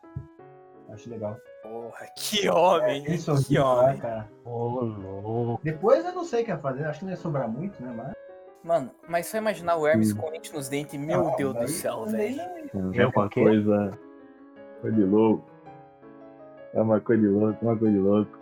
Acho 0.92 1.08
legal. 1.08 1.36
Porra, 1.62 2.06
que 2.16 2.48
homem, 2.48 3.00
Aquele 3.00 3.16
que 3.16 3.22
sorriso 3.22 3.54
lá, 3.62 3.84
homem. 3.84 3.98
cara. 3.98 4.28
Ô, 4.44 4.80
louco. 4.80 5.60
Depois 5.64 6.04
eu 6.04 6.12
não 6.12 6.24
sei 6.24 6.42
o 6.42 6.44
que 6.44 6.50
ia 6.50 6.58
fazer, 6.58 6.84
acho 6.84 6.98
que 6.98 7.04
não 7.04 7.12
ia 7.12 7.16
sobrar 7.16 7.48
muito, 7.48 7.82
né? 7.82 7.92
Mas. 7.96 8.12
Mano, 8.62 8.90
mas 9.08 9.26
só 9.26 9.38
imaginar 9.38 9.76
o 9.76 9.86
Hermes 9.86 10.12
com 10.12 10.30
lente 10.30 10.52
nos 10.52 10.68
dentes, 10.68 10.98
meu 11.00 11.24
Não, 11.24 11.36
Deus 11.36 11.56
do 11.56 11.68
céu, 11.68 12.04
velho. 12.04 12.40
É 12.94 13.06
uma 13.06 13.30
coisa. 13.30 13.98
Coisa 14.80 14.96
de 14.96 15.02
louco. 15.02 15.50
É 16.74 16.80
uma 16.80 17.00
coisa 17.00 17.22
de 17.22 17.28
louco, 17.28 17.58
uma 17.64 17.76
coisa 17.76 17.94
de 17.94 18.00
louco. 18.00 18.38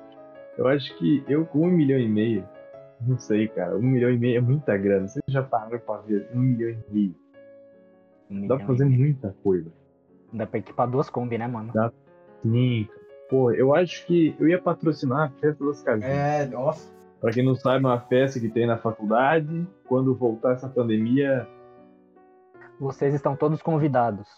Eu 0.57 0.67
acho 0.67 0.97
que 0.99 1.25
eu 1.29 1.47
com 1.47 1.67
um 1.67 1.71
milhão 1.71 1.99
e 1.99 2.09
meio, 2.09 2.47
não 3.01 3.17
sei, 3.17 3.47
cara. 3.49 3.77
Um 3.77 3.83
milhão 3.83 4.11
e 4.11 4.19
meio 4.19 4.39
é 4.39 4.41
muita 4.41 4.77
grana. 4.77 5.07
Você 5.07 5.21
já 5.29 5.43
parou 5.43 5.79
pra 5.79 5.99
ver 5.99 6.29
um 6.35 6.41
milhão 6.41 6.71
e 6.71 6.93
meio? 6.93 7.15
Um 8.29 8.47
Dá 8.47 8.57
pra 8.57 8.67
fazer 8.67 8.85
muita 8.85 9.35
coisa. 9.43 9.71
Dá 10.33 10.47
pra 10.47 10.59
equipar 10.59 10.89
duas 10.91 11.09
Kombi, 11.09 11.39
né, 11.39 11.47
mano? 11.47 11.73
Dá. 11.73 11.93
Sim. 12.43 12.89
Pô, 13.31 13.53
eu 13.53 13.75
acho 13.75 14.05
que 14.07 14.35
eu 14.39 14.49
ia 14.49 14.61
patrocinar 14.61 15.29
a 15.29 15.31
festa 15.41 15.65
das 15.65 15.83
casinhas. 15.83 16.11
É, 16.11 16.47
nossa. 16.47 16.98
Pra 17.21 17.33
quem 17.33 17.45
não 17.45 17.55
sabe, 17.55 17.85
é 17.85 17.89
uma 17.89 18.01
festa 18.01 18.39
que 18.39 18.49
tem 18.49 18.67
na 18.67 18.79
faculdade. 18.79 19.67
Quando 19.87 20.15
voltar 20.15 20.53
essa 20.53 20.69
pandemia, 20.69 21.49
Vocês 22.79 23.13
estão 23.13 23.35
todos 23.35 23.61
convidados. 23.61 24.29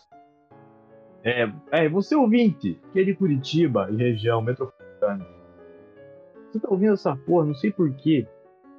É, 1.22 1.52
é, 1.70 1.88
você 1.88 2.16
ouvinte, 2.16 2.80
que 2.92 3.00
é 3.00 3.04
de 3.04 3.14
Curitiba 3.14 3.88
e 3.90 3.96
região 3.96 4.40
metropolitana. 4.40 5.26
Você 6.50 6.58
tá 6.58 6.68
ouvindo 6.70 6.94
essa 6.94 7.14
porra, 7.14 7.46
não 7.46 7.54
sei 7.54 7.70
porquê. 7.70 8.26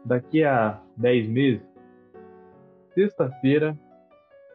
Daqui 0.03 0.43
a 0.43 0.81
10 0.97 1.29
meses, 1.29 1.61
sexta-feira, 2.95 3.77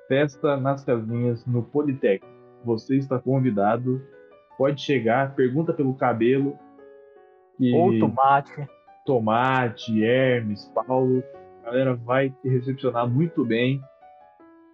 festa 0.08 0.56
nas 0.56 0.84
casinhas 0.84 1.46
no 1.46 1.62
Politécnico. 1.62 2.34
Você 2.64 2.96
está 2.96 3.18
convidado, 3.20 4.02
pode 4.58 4.82
chegar, 4.82 5.36
pergunta 5.36 5.72
pelo 5.72 5.94
cabelo. 5.94 6.58
E 7.60 7.72
Ou 7.72 7.98
tomate. 8.00 8.68
Tomate, 9.06 10.04
Hermes, 10.04 10.70
Paulo, 10.74 11.22
a 11.62 11.66
galera 11.66 11.94
vai 11.94 12.30
te 12.30 12.48
recepcionar 12.48 13.08
muito 13.08 13.44
bem. 13.44 13.80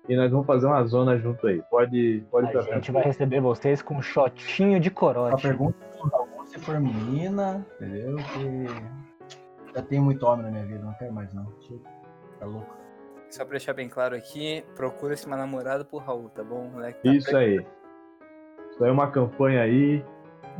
E 0.08 0.16
nós 0.16 0.32
vamos 0.32 0.46
fazer 0.46 0.66
uma 0.66 0.84
zona 0.84 1.16
junto 1.16 1.46
aí. 1.46 1.62
Pode, 1.70 2.24
pode 2.28 2.56
A 2.56 2.62
gente 2.62 2.90
vai 2.90 3.04
receber 3.04 3.40
vocês 3.40 3.80
com 3.80 3.94
um 3.94 4.02
shotinho 4.02 4.80
de 4.80 4.88
A 4.88 4.92
corote. 4.92 5.42
pergunta 5.42 5.76
do 5.96 6.08
Raul 6.08 6.44
se 6.46 6.58
for 6.58 6.80
menina, 6.80 7.64
entendeu? 7.76 8.16
Que 8.16 9.72
já 9.74 9.82
tenho 9.82 10.02
muito 10.02 10.26
homem 10.26 10.44
na 10.44 10.50
minha 10.50 10.64
vida, 10.64 10.84
não 10.84 10.92
quero 10.94 11.12
mais 11.12 11.32
não. 11.32 11.46
Tá 12.40 12.46
louco. 12.46 12.76
Só 13.30 13.44
pra 13.44 13.52
deixar 13.52 13.72
bem 13.72 13.88
claro 13.88 14.14
aqui, 14.14 14.64
procura-se 14.74 15.26
uma 15.26 15.36
namorada 15.36 15.84
pro 15.84 15.98
Raul, 15.98 16.28
tá 16.28 16.42
bom, 16.42 16.68
moleque? 16.68 17.02
Tá 17.02 17.14
Isso 17.14 17.34
aí. 17.34 17.64
Isso 18.70 18.82
aí 18.84 18.90
é 18.90 18.92
uma 18.92 19.10
campanha 19.10 19.62
aí. 19.62 20.04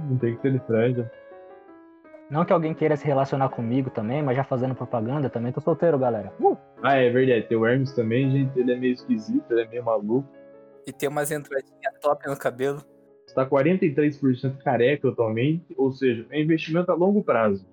Não 0.09 0.17
tem 0.17 0.35
que 0.37 0.41
ser 0.41 0.53
de 0.53 0.61
franja. 0.61 1.11
Não 2.33 2.47
que 2.47 2.53
alguém 2.53 2.73
queira 2.73 2.97
se 2.97 3.07
relacionar 3.07 3.51
comigo 3.51 3.91
também, 3.91 4.23
mas 4.23 4.35
já 4.35 4.43
fazendo 4.43 4.75
propaganda 4.75 5.29
também, 5.29 5.53
tô 5.53 5.61
solteiro, 5.61 5.99
galera. 5.99 6.33
Uh! 6.41 6.57
Ah, 6.83 6.97
é 6.97 7.11
verdade. 7.11 7.43
Tem 7.47 7.59
o 7.59 7.67
Hermes 7.67 7.93
também, 7.93 8.31
gente. 8.31 8.59
Ele 8.59 8.73
é 8.73 8.77
meio 8.77 8.95
esquisito, 8.95 9.45
ele 9.51 9.61
é 9.61 9.69
meio 9.69 9.85
maluco. 9.85 10.27
E 10.87 10.93
tem 10.95 11.11
umas 11.11 11.31
entradinhas 11.31 11.95
top 12.01 12.27
no 12.27 12.37
cabelo. 12.39 12.81
Está 13.29 13.45
43% 13.45 14.63
careca 14.65 15.11
atualmente. 15.11 15.75
Ou 15.77 15.93
seja, 15.93 16.25
é 16.31 16.41
investimento 16.41 16.91
a 16.91 16.95
longo 16.95 17.23
prazo. 17.23 17.67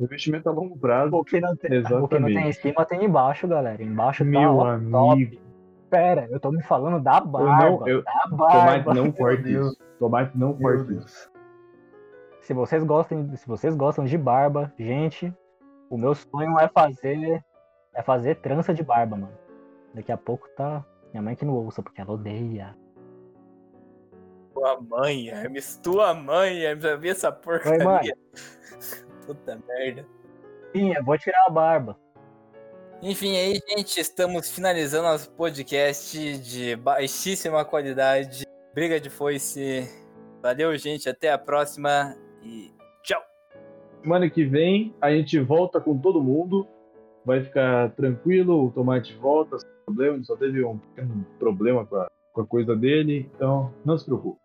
Investimento 0.00 0.48
a 0.48 0.52
longo 0.52 0.78
prazo. 0.78 1.14
O 1.14 1.22
que 1.22 1.38
não 1.38 1.54
tem, 1.54 1.78
o 1.80 1.84
que 1.84 1.92
não 1.92 2.08
tem 2.08 2.18
em 2.18 2.48
Exatamente. 2.48 2.54
cima 2.62 2.84
tem 2.86 3.04
embaixo, 3.04 3.46
galera. 3.46 3.82
Embaixo 3.82 4.24
tá 4.24 4.30
Meu 4.30 4.56
ó, 4.56 4.68
amigo. 4.68 4.90
top. 4.90 5.40
Pera, 5.90 6.26
eu 6.30 6.40
tô 6.40 6.50
me 6.50 6.62
falando 6.62 6.98
da 7.02 7.20
barba. 7.20 7.88
eu- 7.90 8.02
da 8.02 8.12
Tomate 8.30 8.84
barba. 8.84 8.94
não 8.94 9.12
corte 9.12 9.42
Deus. 9.42 9.66
isso. 9.72 9.78
Tomate 9.98 10.36
não 10.38 10.48
Meu 10.48 10.58
corte 10.58 10.94
isso. 10.94 11.30
Se 12.46 12.54
vocês 12.54 12.84
gostam, 12.84 13.36
se 13.36 13.44
vocês 13.44 13.74
gostam 13.74 14.04
de 14.04 14.16
barba, 14.16 14.72
gente, 14.78 15.34
o 15.90 15.98
meu 15.98 16.14
sonho 16.14 16.56
é 16.60 16.68
fazer 16.68 17.44
é 17.92 18.02
fazer 18.04 18.36
trança 18.36 18.72
de 18.72 18.84
barba, 18.84 19.16
mano. 19.16 19.36
Daqui 19.92 20.12
a 20.12 20.16
pouco 20.16 20.48
tá 20.50 20.86
minha 21.10 21.20
mãe 21.20 21.34
que 21.34 21.44
não 21.44 21.54
ouça 21.54 21.82
porque 21.82 22.00
ela 22.00 22.12
odeia. 22.12 22.76
Tua 24.54 24.80
mãe, 24.80 25.28
Hermes, 25.28 25.76
tua 25.82 26.14
mãe, 26.14 26.62
Hermes, 26.62 26.84
vai 26.84 26.96
ver 26.96 27.08
essa 27.08 27.32
porcaria. 27.32 27.84
mãe. 27.84 28.12
Puta 29.26 29.58
merda. 29.66 30.06
Sim, 30.70 30.94
eu 30.94 31.02
vou 31.02 31.18
tirar 31.18 31.46
a 31.48 31.50
barba. 31.50 31.98
Enfim, 33.02 33.36
aí, 33.36 33.60
gente, 33.68 33.98
estamos 33.98 34.52
finalizando 34.52 35.08
nosso 35.08 35.28
podcast 35.32 36.38
de 36.38 36.76
baixíssima 36.76 37.64
qualidade. 37.64 38.46
Briga 38.72 39.00
de 39.00 39.10
foice. 39.10 39.90
Valeu, 40.40 40.78
gente. 40.78 41.08
Até 41.08 41.32
a 41.32 41.38
próxima 41.38 42.16
e 42.46 42.70
tchau. 43.02 43.22
Semana 44.02 44.30
que 44.30 44.44
vem 44.44 44.94
a 45.00 45.10
gente 45.10 45.38
volta 45.40 45.80
com 45.80 45.98
todo 45.98 46.22
mundo. 46.22 46.66
Vai 47.24 47.42
ficar 47.42 47.90
tranquilo, 47.90 48.66
o 48.66 48.70
Tomate 48.70 49.14
volta 49.16 49.58
sem 49.58 49.68
problema. 49.84 50.14
Ele 50.14 50.24
só 50.24 50.36
teve 50.36 50.64
um 50.64 50.78
pequeno 50.78 51.26
problema 51.38 51.84
com 51.84 51.96
a, 51.96 52.08
com 52.32 52.40
a 52.40 52.46
coisa 52.46 52.76
dele. 52.76 53.28
Então, 53.34 53.72
não 53.84 53.98
se 53.98 54.04
preocupe. 54.04 54.38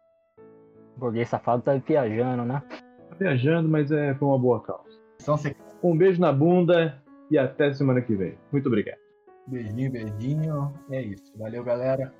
O 0.98 1.00
burguês 1.00 1.30
safado 1.30 1.62
tá 1.62 1.76
viajando, 1.76 2.44
né? 2.44 2.64
Tá 3.10 3.16
viajando, 3.20 3.70
mas 3.70 3.92
é 3.92 4.14
por 4.16 4.26
uma 4.26 4.40
boa 4.40 4.62
causa. 4.62 5.00
Então. 5.22 5.36
Um 5.84 5.98
beijo 5.98 6.22
na 6.22 6.32
bunda 6.32 7.02
e 7.30 7.38
até 7.38 7.74
semana 7.74 8.02
que 8.02 8.16
vem. 8.16 8.38
Muito 8.52 8.68
obrigado. 8.68 9.00
Beijinho, 9.48 9.92
beijinho. 9.92 10.74
É 10.92 11.02
isso. 11.02 11.32
Valeu, 11.38 11.64
galera. 11.64 12.14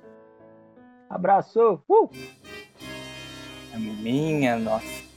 Abraço! 1.08 1.80
Uh! 1.88 2.10
A 3.74 3.78
minha 3.78 4.58
nossa. 4.58 5.11